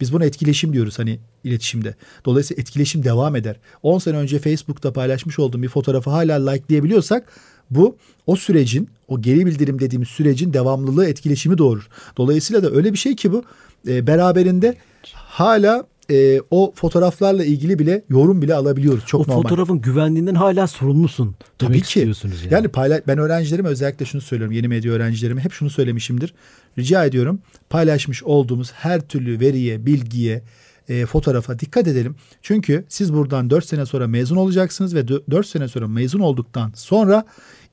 Biz 0.00 0.12
buna 0.12 0.24
etkileşim 0.24 0.72
diyoruz 0.72 0.98
hani 0.98 1.18
iletişimde. 1.44 1.94
Dolayısıyla 2.24 2.60
etkileşim 2.60 3.04
devam 3.04 3.36
eder. 3.36 3.56
10 3.82 3.98
sene 3.98 4.16
önce 4.16 4.38
Facebook'ta 4.38 4.92
paylaşmış 4.92 5.38
olduğum 5.38 5.62
bir 5.62 5.68
fotoğrafı 5.68 6.10
hala 6.10 6.50
likelayabiliyorsak 6.50 7.32
bu 7.70 7.96
o 8.26 8.36
sürecin, 8.36 8.88
o 9.08 9.22
geri 9.22 9.46
bildirim 9.46 9.78
dediğimiz 9.78 10.08
sürecin 10.08 10.52
devamlılığı 10.52 11.06
etkileşimi 11.06 11.58
doğurur. 11.58 11.88
Dolayısıyla 12.16 12.62
da 12.62 12.70
öyle 12.70 12.92
bir 12.92 12.98
şey 12.98 13.16
ki 13.16 13.32
bu 13.32 13.44
e, 13.88 14.06
beraberinde 14.06 14.76
hala 15.12 15.86
e, 16.10 16.40
o 16.50 16.72
fotoğraflarla 16.74 17.44
ilgili 17.44 17.78
bile 17.78 18.04
yorum 18.08 18.42
bile 18.42 18.54
alabiliyoruz. 18.54 19.06
Çok 19.06 19.20
o 19.28 19.30
normal. 19.30 19.42
fotoğrafın 19.42 19.80
güvenliğinden 19.80 20.34
hala 20.34 20.66
sorumlusun. 20.66 21.36
Tabii 21.58 21.72
demek 21.72 21.84
ki. 21.84 22.00
yani. 22.00 22.54
Yani 22.54 22.66
payla- 22.66 23.02
ben 23.06 23.18
öğrencilerime 23.18 23.68
özellikle 23.68 24.04
şunu 24.06 24.20
söylüyorum. 24.20 24.56
Yeni 24.56 24.68
medya 24.68 24.92
öğrencilerime 24.92 25.44
hep 25.44 25.52
şunu 25.52 25.70
söylemişimdir. 25.70 26.34
Rica 26.78 27.04
ediyorum 27.04 27.40
paylaşmış 27.70 28.22
olduğumuz 28.22 28.72
her 28.72 29.00
türlü 29.00 29.40
veriye, 29.40 29.86
bilgiye, 29.86 30.42
e, 30.88 31.06
fotoğrafa 31.06 31.58
dikkat 31.58 31.88
edelim. 31.88 32.16
Çünkü 32.42 32.84
siz 32.88 33.12
buradan 33.12 33.50
4 33.50 33.64
sene 33.66 33.86
sonra 33.86 34.06
mezun 34.06 34.36
olacaksınız 34.36 34.94
ve 34.94 35.08
4 35.08 35.46
sene 35.46 35.68
sonra 35.68 35.88
mezun 35.88 36.20
olduktan 36.20 36.72
sonra 36.76 37.24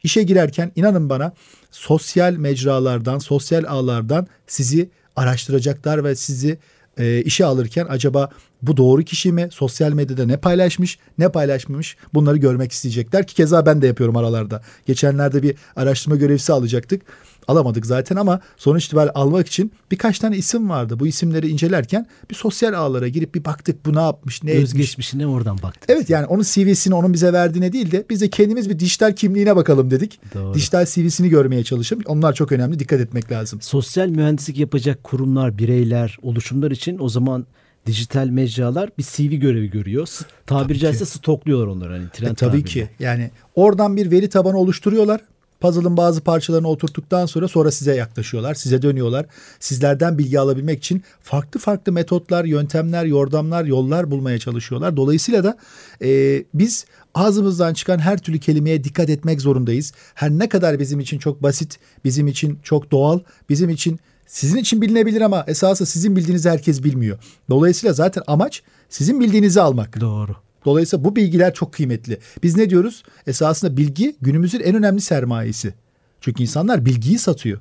işe 0.04 0.24
girerken 0.24 0.72
inanın 0.76 1.10
bana 1.10 1.34
sosyal 1.72 2.34
mecralardan, 2.34 3.20
sosyal 3.20 3.64
ağlardan 3.68 4.28
sizi 4.48 4.90
araştıracaklar 5.16 6.04
ve 6.04 6.16
sizi 6.16 6.58
e, 6.98 7.22
işe 7.22 7.46
alırken 7.46 7.86
acaba 7.90 8.30
bu 8.62 8.78
doğru 8.78 9.04
kişi 9.04 9.32
mi? 9.32 9.48
Sosyal 9.52 9.94
medyada 9.94 10.26
ne 10.26 10.38
paylaşmış, 10.38 11.00
ne 11.18 11.30
paylaşmamış 11.30 11.98
bunları 12.14 12.38
görmek 12.38 12.72
isteyecekler 12.72 13.28
ki 13.28 13.36
keza 13.36 13.66
ben 13.66 13.82
de 13.82 13.88
yapıyorum 13.88 14.18
aralarda. 14.18 14.62
Geçenlerde 14.86 15.44
bir 15.44 15.56
araştırma 15.76 16.16
görevlisi 16.16 16.54
alacaktık. 16.54 17.02
Alamadık 17.48 17.86
zaten 17.86 18.16
ama 18.16 18.40
sonuç 18.58 18.86
itibariyle 18.86 19.12
almak 19.14 19.48
için 19.48 19.72
birkaç 19.92 20.20
tane 20.20 20.38
isim 20.38 20.70
vardı. 20.70 21.00
Bu 21.00 21.08
isimleri 21.08 21.50
incelerken 21.50 22.08
bir 22.30 22.36
sosyal 22.36 22.74
ağlara 22.74 23.08
girip 23.08 23.36
bir 23.36 23.46
baktık 23.46 23.86
bu 23.86 23.96
ne 23.96 24.00
yapmış, 24.02 24.44
ne 24.44 24.52
etmiş. 24.52 24.64
Özgeçmişine 24.64 25.28
oradan 25.28 25.58
baktık. 25.64 25.84
Evet 25.90 26.10
yani 26.10 26.26
onun 26.26 26.44
CV'sini 26.44 26.96
onun 26.96 27.14
bize 27.14 27.34
verdiğine 27.34 27.74
değil 27.74 27.92
de 27.92 28.06
biz 28.10 28.22
de 28.22 28.30
kendimiz 28.30 28.70
bir 28.70 28.80
dijital 28.80 29.16
kimliğine 29.16 29.56
bakalım 29.56 29.92
dedik. 29.92 30.20
Doğru. 30.34 30.54
Dijital 30.54 30.86
CV'sini 30.86 31.30
görmeye 31.30 31.64
çalışalım. 31.64 32.04
Onlar 32.08 32.34
çok 32.34 32.52
önemli. 32.52 32.80
Dikkat 32.80 33.00
etmek 33.02 33.32
lazım. 33.32 33.62
Sosyal 33.62 34.08
mühendislik 34.08 34.58
yapacak 34.58 35.04
kurumlar, 35.04 35.58
bireyler, 35.58 36.18
oluşumlar 36.22 36.72
için 36.72 36.98
o 37.00 37.10
zaman 37.10 37.46
dijital 37.86 38.28
mecralar 38.28 38.90
bir 38.98 39.04
CV 39.04 39.34
görevi 39.36 39.70
görüyor. 39.70 40.10
Tabiri 40.46 40.80
caizse 40.80 41.06
stokluyorlar 41.06 41.68
onları 41.68 41.92
hani 41.94 42.10
trend 42.14 42.32
E, 42.32 42.36
tabii 42.36 42.50
tabiriyle. 42.52 42.68
ki. 42.70 42.90
Yani 43.00 43.32
oradan 43.56 43.98
bir 43.98 44.12
veri 44.12 44.30
tabanı 44.30 44.58
oluşturuyorlar. 44.58 45.22
Puzzle'ın 45.60 45.98
bazı 45.98 46.22
parçalarını 46.22 46.68
oturttuktan 46.68 47.26
sonra 47.26 47.48
sonra 47.48 47.72
size 47.72 47.96
yaklaşıyorlar. 47.96 48.54
Size 48.54 48.82
dönüyorlar. 48.82 49.26
Sizlerden 49.60 50.18
bilgi 50.18 50.40
alabilmek 50.40 50.80
için 50.80 51.04
farklı 51.22 51.60
farklı 51.60 51.92
metotlar, 51.92 52.46
yöntemler, 52.46 53.06
yordamlar, 53.06 53.66
yollar 53.66 54.12
bulmaya 54.12 54.40
çalışıyorlar. 54.40 54.98
Dolayısıyla 54.98 55.44
da 55.44 55.58
e, 56.02 56.44
biz 56.54 56.86
ağzımızdan 57.16 57.74
çıkan 57.74 58.00
her 58.00 58.18
türlü 58.18 58.40
kelimeye 58.40 58.84
dikkat 58.84 59.10
etmek 59.10 59.42
zorundayız. 59.42 59.94
Her 60.16 60.30
ne 60.30 60.50
kadar 60.50 60.80
bizim 60.80 61.00
için 61.00 61.20
çok 61.20 61.44
basit, 61.44 61.80
bizim 62.06 62.28
için 62.28 62.60
çok 62.64 62.92
doğal, 62.92 63.20
bizim 63.50 63.70
için 63.70 64.00
sizin 64.28 64.58
için 64.58 64.82
bilinebilir 64.82 65.22
ama 65.22 65.44
esası 65.48 65.86
sizin 65.86 66.16
bildiğinizi 66.16 66.50
herkes 66.50 66.84
bilmiyor. 66.84 67.20
Dolayısıyla 67.50 67.94
zaten 67.94 68.24
amaç 68.28 68.64
sizin 68.90 69.20
bildiğinizi 69.20 69.62
almak. 69.62 70.02
Doğru. 70.02 70.47
Dolayısıyla 70.68 71.04
bu 71.06 71.16
bilgiler 71.16 71.54
çok 71.54 71.74
kıymetli. 71.74 72.20
Biz 72.44 72.58
ne 72.58 72.70
diyoruz? 72.70 73.04
Esasında 73.28 73.78
bilgi 73.78 74.16
günümüzün 74.22 74.60
en 74.60 74.76
önemli 74.76 75.02
sermayesi. 75.02 75.74
Çünkü 76.22 76.44
insanlar 76.44 76.86
bilgiyi 76.86 77.20
satıyor. 77.20 77.60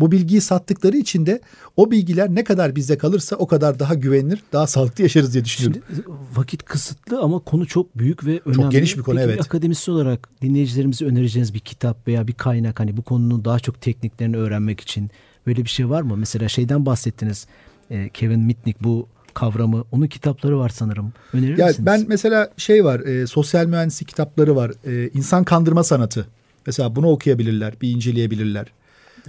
Bu 0.00 0.12
bilgiyi 0.12 0.40
sattıkları 0.40 0.96
için 0.96 1.26
de 1.26 1.40
o 1.76 1.90
bilgiler 1.90 2.34
ne 2.34 2.44
kadar 2.44 2.76
bizde 2.76 2.98
kalırsa 2.98 3.36
o 3.36 3.46
kadar 3.46 3.78
daha 3.78 3.94
güvenilir, 3.94 4.40
daha 4.52 4.66
sağlıklı 4.66 5.02
yaşarız 5.02 5.34
diye 5.34 5.44
düşünüyorum. 5.44 5.82
Şimdi 5.88 6.06
vakit 6.36 6.64
kısıtlı 6.64 7.20
ama 7.20 7.38
konu 7.38 7.66
çok 7.66 7.98
büyük 7.98 8.26
ve 8.26 8.40
önemli. 8.46 8.68
geniş 8.68 8.96
bir 8.96 9.02
konu, 9.02 9.16
Peki 9.16 9.30
evet. 9.30 9.40
akademisyen 9.40 9.94
olarak 9.94 10.28
dinleyicilerimize 10.42 11.04
önereceğiniz 11.04 11.54
bir 11.54 11.60
kitap 11.60 12.08
veya 12.08 12.28
bir 12.28 12.32
kaynak 12.32 12.80
hani 12.80 12.96
bu 12.96 13.02
konunun 13.02 13.44
daha 13.44 13.58
çok 13.58 13.80
tekniklerini 13.80 14.36
öğrenmek 14.36 14.80
için 14.80 15.10
böyle 15.46 15.64
bir 15.64 15.70
şey 15.70 15.90
var 15.90 16.02
mı? 16.02 16.16
Mesela 16.16 16.48
şeyden 16.48 16.86
bahsettiniz. 16.86 17.46
e, 17.90 18.08
Kevin 18.08 18.40
Mitnick 18.40 18.84
bu 18.84 19.08
kavramı. 19.36 19.84
Onun 19.92 20.06
kitapları 20.06 20.58
var 20.58 20.68
sanırım. 20.68 21.12
Önerir 21.32 21.58
Ya 21.58 21.66
misiniz? 21.66 21.86
ben 21.86 22.04
mesela 22.08 22.50
şey 22.56 22.84
var, 22.84 23.00
e, 23.00 23.26
sosyal 23.26 23.66
mühendislik 23.66 24.08
kitapları 24.08 24.56
var. 24.56 24.72
E, 24.86 25.10
insan 25.14 25.44
kandırma 25.44 25.84
sanatı. 25.84 26.26
Mesela 26.66 26.96
bunu 26.96 27.08
okuyabilirler, 27.10 27.74
bir 27.82 27.90
inceleyebilirler. 27.90 28.66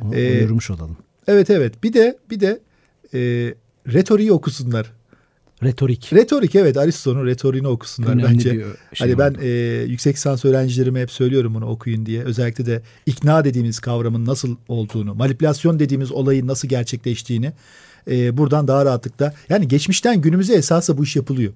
Onu 0.02 0.16
e, 0.16 0.32
uyarmış 0.40 0.72
olalım. 0.72 0.98
Evet 1.28 1.50
evet. 1.50 1.84
Bir 1.84 1.94
de 1.94 2.18
bir 2.30 2.40
de 2.40 2.60
e, 3.14 3.20
retoriği 3.94 4.32
okusunlar. 4.32 4.92
Retorik. 5.64 6.14
Retorik 6.14 6.56
evet 6.56 6.78
Aristo'nun 6.78 7.26
retoriğini 7.26 7.68
okusunlar 7.68 8.14
Önemli 8.14 8.34
bence. 8.34 8.52
bir 8.52 8.64
şey 8.94 9.08
hani 9.08 9.18
ben 9.18 9.36
e, 9.42 9.48
yüksek 9.88 10.16
lisans 10.16 10.46
öğrencilerime 10.46 11.02
hep 11.02 11.12
söylüyorum 11.12 11.54
bunu 11.56 11.66
okuyun 11.66 12.06
diye. 12.06 12.24
Özellikle 12.24 12.66
de 12.66 12.82
ikna 13.06 13.46
dediğimiz 13.46 13.80
kavramın 13.80 14.26
nasıl 14.26 14.56
olduğunu, 14.68 15.16
manipülasyon 15.16 15.80
dediğimiz 15.80 16.12
olayın 16.12 16.48
nasıl 16.48 16.68
gerçekleştiğini 16.68 17.54
e, 18.12 18.38
buradan 18.38 18.68
daha 18.68 18.86
rahatlıkla. 18.86 19.34
Yani 19.50 19.68
geçmişten 19.68 20.22
günümüze 20.22 20.54
esasla 20.54 20.98
bu 20.98 21.04
iş 21.04 21.16
yapılıyor. 21.16 21.54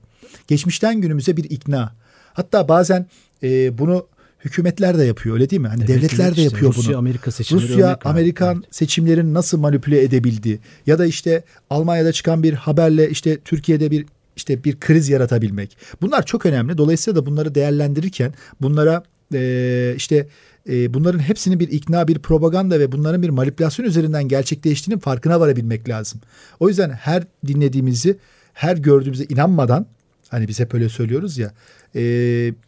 Geçmişten 0.48 1.02
günümüze 1.02 1.38
bir 1.38 1.44
ikna. 1.44 1.96
Hatta 2.34 2.68
bazen 2.68 3.06
e, 3.44 3.78
bunu 3.78 4.08
hükümetler 4.46 4.98
de 4.98 5.04
yapıyor 5.04 5.36
öyle 5.36 5.50
değil 5.50 5.62
mi? 5.62 5.68
Hani 5.68 5.80
Evet, 5.80 5.90
devletler 5.90 6.28
de 6.28 6.32
işte 6.32 6.42
yapıyor 6.42 6.74
Rusya, 6.74 6.90
bunu. 6.90 6.98
Amerika 6.98 7.32
seçimleri 7.32 7.68
Rusya, 7.68 7.88
örnek. 7.88 8.06
Amerikan 8.06 8.56
Evet. 8.56 8.76
seçimlerin 8.76 9.34
nasıl 9.34 9.60
manipüle 9.60 10.04
edebildi 10.04 10.60
ya 10.88 11.00
da 11.00 11.06
işte 11.06 11.44
Almanya'da 11.70 12.12
çıkan 12.12 12.44
bir 12.44 12.54
haberle 12.54 13.10
işte 13.10 13.40
Türkiye'de 13.40 13.92
bir 13.92 14.06
işte 14.36 14.64
bir 14.64 14.80
kriz 14.80 15.10
yaratabilmek. 15.10 15.78
Bunlar 16.02 16.26
çok 16.26 16.46
önemli. 16.46 16.78
Dolayısıyla 16.78 17.22
da 17.22 17.26
bunları 17.26 17.56
değerlendirirken 17.56 18.34
bunlara 18.62 19.04
e, 19.34 19.94
işte 19.98 20.28
e, 20.70 20.94
bunların 20.94 21.20
hepsinin 21.20 21.60
bir 21.60 21.68
ikna, 21.68 22.08
bir 22.08 22.20
propaganda 22.20 22.80
ve 22.80 22.92
bunların 22.92 23.22
bir 23.24 23.30
manipülasyon 23.30 23.86
üzerinden 23.86 24.28
gerçekleştiğinin 24.28 25.00
farkına 25.00 25.40
varabilmek 25.40 25.90
lazım. 25.90 26.22
O 26.60 26.68
yüzden 26.70 26.90
her 26.90 27.24
dinlediğimizi 27.48 28.18
her 28.54 28.78
gördüğümüze 28.78 29.24
inanmadan 29.30 29.86
hani 30.30 30.48
biz 30.48 30.60
hep 30.60 30.74
öyle 30.74 30.90
söylüyoruz 30.90 31.38
ya 31.38 31.52
e, 31.96 32.02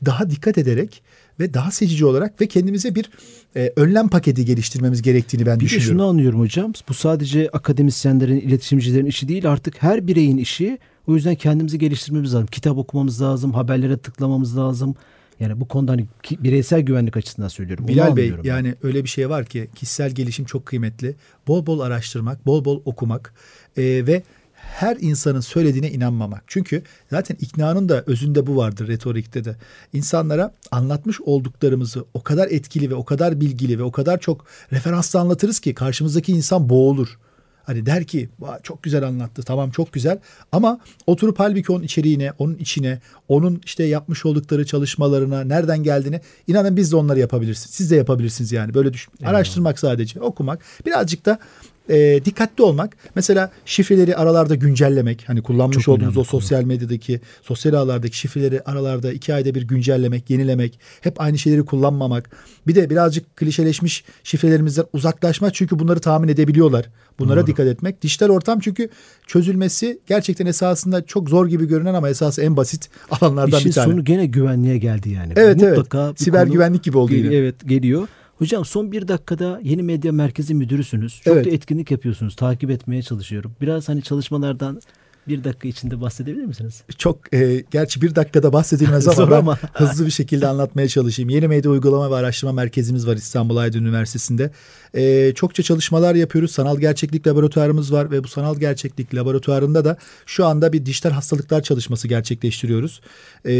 daha 0.06 0.30
dikkat 0.30 0.58
ederek 0.58 1.04
ve 1.40 1.54
daha 1.54 1.72
seçici 1.72 2.06
olarak 2.06 2.42
ve 2.42 2.48
kendimize 2.48 2.96
bir 2.96 3.10
e, 3.56 3.74
önlem 3.76 4.08
paketi 4.10 4.46
geliştirmemiz 4.46 5.02
gerektiğini 5.02 5.46
ben 5.46 5.56
Bir 5.56 5.60
de 5.62 5.66
düşünüyorum. 5.66 5.98
şunu 5.98 6.10
anlıyorum 6.10 6.40
hocam. 6.40 6.74
Bu 6.90 6.94
sadece 6.94 7.50
akademisyenlerin, 7.54 8.40
iletişimcilerin 8.40 9.06
işi 9.06 9.28
değil 9.28 9.52
artık 9.52 9.84
her 9.84 10.08
bireyin 10.08 10.38
işi. 10.38 10.78
O 11.08 11.16
yüzden 11.16 11.36
kendimizi 11.36 11.80
geliştirmemiz 11.80 12.34
lazım. 12.34 12.48
Kitap 12.48 12.78
okumamız 12.78 13.22
lazım, 13.22 13.54
haberlere 13.54 13.98
tıklamamız 13.98 14.58
lazım. 14.58 14.96
Yani 15.40 15.60
bu 15.60 15.68
konuda 15.68 15.92
hani 15.92 16.06
bireysel 16.32 16.82
güvenlik 16.82 17.18
açısından 17.18 17.48
söylüyorum. 17.48 17.88
Bilal 17.88 18.16
Bey 18.16 18.34
ben. 18.38 18.44
yani 18.44 18.76
öyle 18.84 19.04
bir 19.04 19.10
şey 19.10 19.30
var 19.30 19.46
ki 19.46 19.70
kişisel 19.76 20.12
gelişim 20.12 20.46
çok 20.46 20.66
kıymetli. 20.66 21.16
Bol 21.48 21.66
bol 21.66 21.80
araştırmak, 21.80 22.46
bol 22.46 22.66
bol 22.66 22.82
okumak 22.86 23.34
e, 23.78 23.84
ve 23.84 24.24
her 24.54 24.98
insanın 25.00 25.40
söylediğine 25.40 25.92
inanmamak. 25.92 26.44
Çünkü 26.48 26.84
zaten 27.10 27.38
iknanın 27.40 27.90
da 27.90 28.04
özünde 28.08 28.48
bu 28.48 28.58
vardır 28.58 28.88
retorikte 28.88 29.46
de. 29.46 29.56
İnsanlara 29.94 30.54
anlatmış 30.72 31.22
olduklarımızı 31.22 32.06
o 32.14 32.24
kadar 32.24 32.48
etkili 32.48 32.90
ve 32.90 32.96
o 32.96 33.06
kadar 33.06 33.42
bilgili 33.42 33.80
ve 33.80 33.84
o 33.84 33.92
kadar 33.92 34.20
çok 34.20 34.46
referansla 34.72 35.20
anlatırız 35.20 35.60
ki 35.60 35.74
karşımızdaki 35.74 36.32
insan 36.32 36.70
boğulur. 36.70 37.20
Hani 37.64 37.86
der 37.86 38.04
ki 38.04 38.30
"Vay, 38.40 38.60
çok 38.64 38.84
güzel 38.84 39.04
anlattı 39.08 39.44
tamam 39.44 39.72
çok 39.72 39.94
güzel 39.94 40.20
ama 40.52 40.80
oturup 41.08 41.40
halbuki 41.40 41.72
onun 41.72 41.84
içeriğine, 41.84 42.32
onun 42.38 42.56
içine, 42.56 43.00
onun 43.28 43.62
işte 43.66 43.84
yapmış 43.84 44.26
oldukları 44.26 44.66
çalışmalarına, 44.66 45.42
nereden 45.44 45.84
geldiğine 45.84 46.22
inanın 46.48 46.78
biz 46.78 46.92
de 46.92 46.96
onları 46.96 47.20
yapabilirsiniz. 47.20 47.76
Siz 47.76 47.92
de 47.92 47.96
yapabilirsiniz 47.96 48.52
yani 48.52 48.74
böyle 48.74 48.94
düşün. 48.94 49.14
Araştırmak 49.26 49.80
sadece, 49.80 50.22
okumak, 50.22 50.60
birazcık 50.86 51.26
da 51.26 51.40
e, 51.90 52.26
dikkatli 52.26 52.64
olmak. 52.64 52.98
Mesela 53.16 53.52
şifreleri 53.66 54.16
aralarda 54.16 54.56
güncellemek. 54.56 55.24
Hani 55.28 55.42
kullanmış 55.42 55.78
Çok 55.78 55.96
olduğumuz 55.96 56.18
o 56.18 56.24
sosyal 56.24 56.64
medyadaki, 56.64 57.22
sosyal 57.42 57.74
ağlardaki 57.74 58.18
şifreleri 58.18 58.62
aralarda 58.62 59.14
iki 59.14 59.34
ayda 59.34 59.56
bir 59.56 59.62
güncellemek, 59.62 60.30
yenilemek. 60.30 60.80
Hep 61.02 61.22
aynı 61.22 61.38
şeyleri 61.38 61.66
kullanmamak. 61.66 62.30
Bir 62.68 62.76
de 62.76 62.90
birazcık 62.90 63.36
klişeleşmiş 63.36 64.04
şifrelerimizden 64.24 64.86
uzaklaşmak. 64.94 65.54
Çünkü 65.56 65.80
bunları 65.80 66.00
tahmin 66.00 66.28
edebiliyorlar. 66.28 66.90
Bunlara 67.20 67.48
dikkat 67.48 67.68
etmek. 67.68 68.02
Dijital 68.02 68.30
ortam 68.30 68.60
çünkü 68.60 68.90
çözülmesi 69.28 70.00
gerçekten 70.08 70.46
esasında 70.46 71.06
çok 71.06 71.30
zor 71.30 71.48
gibi 71.48 71.68
görünen 71.68 71.94
ama 71.94 72.10
esası 72.10 72.42
en 72.42 72.58
basit 72.58 72.90
alanlardan 73.12 73.58
İşin 73.58 73.70
bir 73.70 73.76
tane. 73.76 73.92
sonu 73.92 74.04
gene 74.04 74.26
güvenliğe 74.26 74.78
geldi 74.78 75.10
yani. 75.10 75.34
Evet, 75.36 75.64
evet. 75.64 75.78
Mutlaka 75.78 76.12
bir 76.12 76.24
Siber 76.24 76.44
konu 76.44 76.54
güvenlik 76.54 76.84
gibi 76.84 76.98
oldu 76.98 77.14
yine. 77.14 77.36
Evet 77.36 77.56
geliyor. 77.68 78.08
Hocam 78.44 78.66
son 78.66 78.92
bir 78.92 79.08
dakikada 79.08 79.60
yeni 79.64 79.84
medya 79.84 80.12
merkezi 80.12 80.56
müdürüsünüz. 80.56 81.22
Çok 81.24 81.34
Evet. 81.36 81.46
da 81.46 81.50
etkinlik 81.50 81.92
yapıyorsunuz. 81.92 82.36
Takip 82.36 82.70
etmeye 82.70 83.02
çalışıyorum. 83.02 83.56
Biraz 83.62 83.90
hani 83.90 84.02
çalışmalardan 84.02 84.82
bir 85.28 85.44
dakika 85.44 85.68
içinde 85.68 86.02
bahsedebilir 86.02 86.46
misiniz? 86.46 86.84
Çok 86.98 87.34
e, 87.34 87.64
gerçi 87.72 88.02
bir 88.02 88.16
dakikada 88.16 88.54
bahsedilmez 88.54 89.08
ama 89.20 89.32
ben 89.32 89.38
ama. 89.38 89.58
hızlı 89.74 90.06
bir 90.06 90.12
şekilde 90.12 90.48
anlatmaya 90.48 90.88
çalışayım. 90.88 91.30
Yeni 91.30 91.48
Medya 91.48 91.72
Uygulama 91.72 92.12
ve 92.12 92.16
Araştırma 92.16 92.54
Merkezimiz 92.54 93.08
var 93.08 93.16
İstanbul 93.16 93.58
Aydın 93.58 93.86
Üniversitesi'nde. 93.86 94.52
E, 94.94 95.34
çokça 95.34 95.64
çalışmalar 95.64 96.16
yapıyoruz. 96.16 96.52
Sanal 96.52 96.78
gerçeklik 96.78 97.28
laboratuvarımız 97.28 97.94
var 97.94 98.12
ve 98.12 98.24
bu 98.24 98.28
sanal 98.28 98.56
gerçeklik 98.56 99.16
laboratuvarında 99.16 99.86
da 99.86 99.98
şu 100.26 100.46
anda 100.46 100.74
bir 100.74 100.86
dijital 100.86 101.12
hastalıklar 101.12 101.62
çalışması 101.62 102.08
gerçekleştiriyoruz. 102.08 103.02
E, 103.46 103.52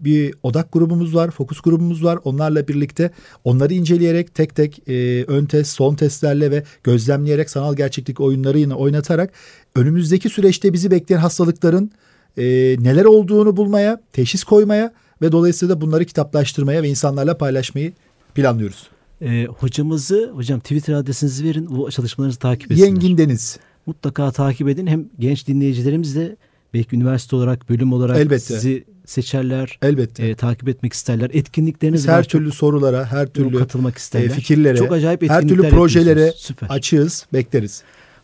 bir 0.00 0.34
odak 0.42 0.72
grubumuz 0.72 1.14
var, 1.14 1.30
fokus 1.30 1.60
grubumuz 1.60 2.04
var. 2.04 2.18
Onlarla 2.24 2.68
birlikte 2.68 3.10
onları 3.44 3.74
inceleyerek 3.74 4.34
tek 4.34 4.56
tek 4.56 4.88
e, 4.88 5.24
ön 5.24 5.46
test, 5.46 5.72
son 5.72 5.94
testlerle 5.94 6.50
ve 6.50 6.64
gözlemleyerek 6.84 7.50
sanal 7.50 7.76
gerçeklik 7.76 8.20
oyunlarıyla 8.20 8.74
oynatarak 8.74 9.32
önümüzdeki 9.76 10.28
süreçte 10.28 10.72
bizi 10.72 10.90
bekleyen 10.90 11.20
hastalıkların 11.20 11.90
e, 12.36 12.42
neler 12.80 13.04
olduğunu 13.04 13.56
bulmaya, 13.56 14.00
teşhis 14.12 14.44
koymaya 14.44 14.92
ve 15.22 15.32
dolayısıyla 15.32 15.80
bunları 15.80 16.04
kitaplaştırmaya 16.04 16.82
ve 16.82 16.88
insanlarla 16.88 17.38
paylaşmayı 17.38 17.92
planlıyoruz. 18.34 18.88
Ee, 19.22 19.46
hocamızı, 19.58 20.30
hocam 20.34 20.60
Twitter 20.60 20.94
adresinizi 20.94 21.44
verin. 21.44 21.66
Bu 21.70 21.90
çalışmalarınızı 21.90 22.38
takip 22.38 22.72
etsinler. 22.72 22.86
Yengin 22.88 23.18
Deniz. 23.18 23.58
Mutlaka 23.86 24.30
takip 24.32 24.68
edin. 24.68 24.86
Hem 24.86 25.04
genç 25.18 25.46
dinleyicilerimiz 25.48 26.16
de 26.16 26.36
belki 26.74 26.96
üniversite 26.96 27.36
olarak, 27.36 27.68
bölüm 27.70 27.92
olarak 27.92 28.18
Elbette. 28.18 28.38
sizi 28.54 28.84
seçerler. 29.06 29.78
Elbette. 29.82 30.28
e, 30.28 30.34
takip 30.34 30.68
etmek 30.68 30.92
isterler. 30.92 31.30
Etkinlikleriniz 31.32 32.00
Biz 32.00 32.08
var. 32.08 32.16
her 32.16 32.22
Çok 32.22 32.30
türlü 32.30 32.52
sorulara, 32.52 33.04
her 33.06 33.26
türlü 33.26 33.58
katılmak 33.58 33.94
e, 33.94 33.98
isterler. 33.98 34.30
fikirlere, 34.30 34.76
Çok 34.76 34.92
acayip 34.92 35.22
her 35.22 35.28
türlü 35.28 35.52
etkinlikler 35.52 35.70
projelere 35.70 36.32
açığız, 36.68 37.26
bekleriz. 37.32 37.82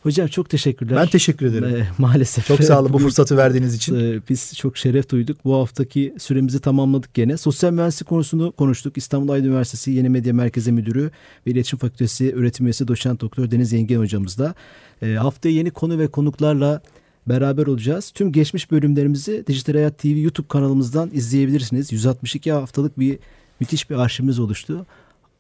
Hocam 0.09 0.27
çok 0.29 0.51
teşekkürler. 0.51 0.97
Ben 0.97 1.07
teşekkür 1.07 1.47
ederim. 1.47 1.77
Ee, 1.77 1.89
maalesef. 1.99 2.47
Çok 2.47 2.65
sağ 2.65 2.81
olun 2.81 2.93
bu 2.93 2.99
fırsatı 2.99 3.37
verdiğiniz 3.37 3.75
için. 3.75 3.95
e, 4.01 4.21
Biz 4.29 4.55
çok 4.57 4.77
şeref 4.77 5.11
duyduk. 5.11 5.45
Bu 5.45 5.55
haftaki 5.55 6.15
süremizi 6.19 6.61
tamamladık 6.61 7.15
gene. 7.15 7.37
Sosyal 7.37 7.73
mühendislik 7.73 8.09
konusunu 8.09 8.53
konuştuk. 8.53 8.97
İstanbul 8.99 9.29
Aydın 9.33 9.47
Üniversitesi 9.49 9.91
Yeni 9.91 10.09
Medya 10.09 10.33
Merkezi 10.35 10.73
Müdürü 10.73 11.11
ve 11.47 11.51
İletişim 11.51 11.79
Fakültesi 11.79 12.35
Öğretim 12.35 12.67
Üyesi 12.67 12.89
Doçent 12.89 13.21
Doktor 13.21 13.51
Deniz 13.51 13.73
Yengen 13.73 13.99
hocamızla. 13.99 14.55
E, 15.03 15.15
haftaya 15.15 15.55
yeni 15.55 15.71
konu 15.71 15.99
ve 15.99 16.09
konuklarla 16.09 16.83
beraber 17.27 17.67
olacağız. 17.67 18.11
Tüm 18.11 18.33
geçmiş 18.33 18.71
bölümlerimizi 18.71 19.45
Dijital 19.47 19.73
Hayat 19.75 19.99
TV 19.99 20.07
YouTube 20.09 20.49
kanalımızdan 20.49 21.11
izleyebilirsiniz. 21.13 21.93
162 21.93 22.53
haftalık 22.53 22.99
bir 22.99 23.19
müthiş 23.61 23.91
bir 23.91 23.95
arşivimiz 23.95 24.39
oluştu. 24.39 24.87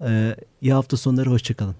E, 0.05 0.37
iyi 0.63 0.73
hafta 0.73 0.97
sonları 0.97 1.31
hoşçakalın. 1.31 1.75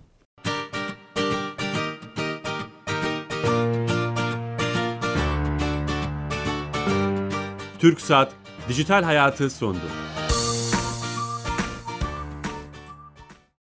TürkSat 7.79 8.33
Dijital 8.69 9.03
Hayatı 9.03 9.51
sundu. 9.51 9.81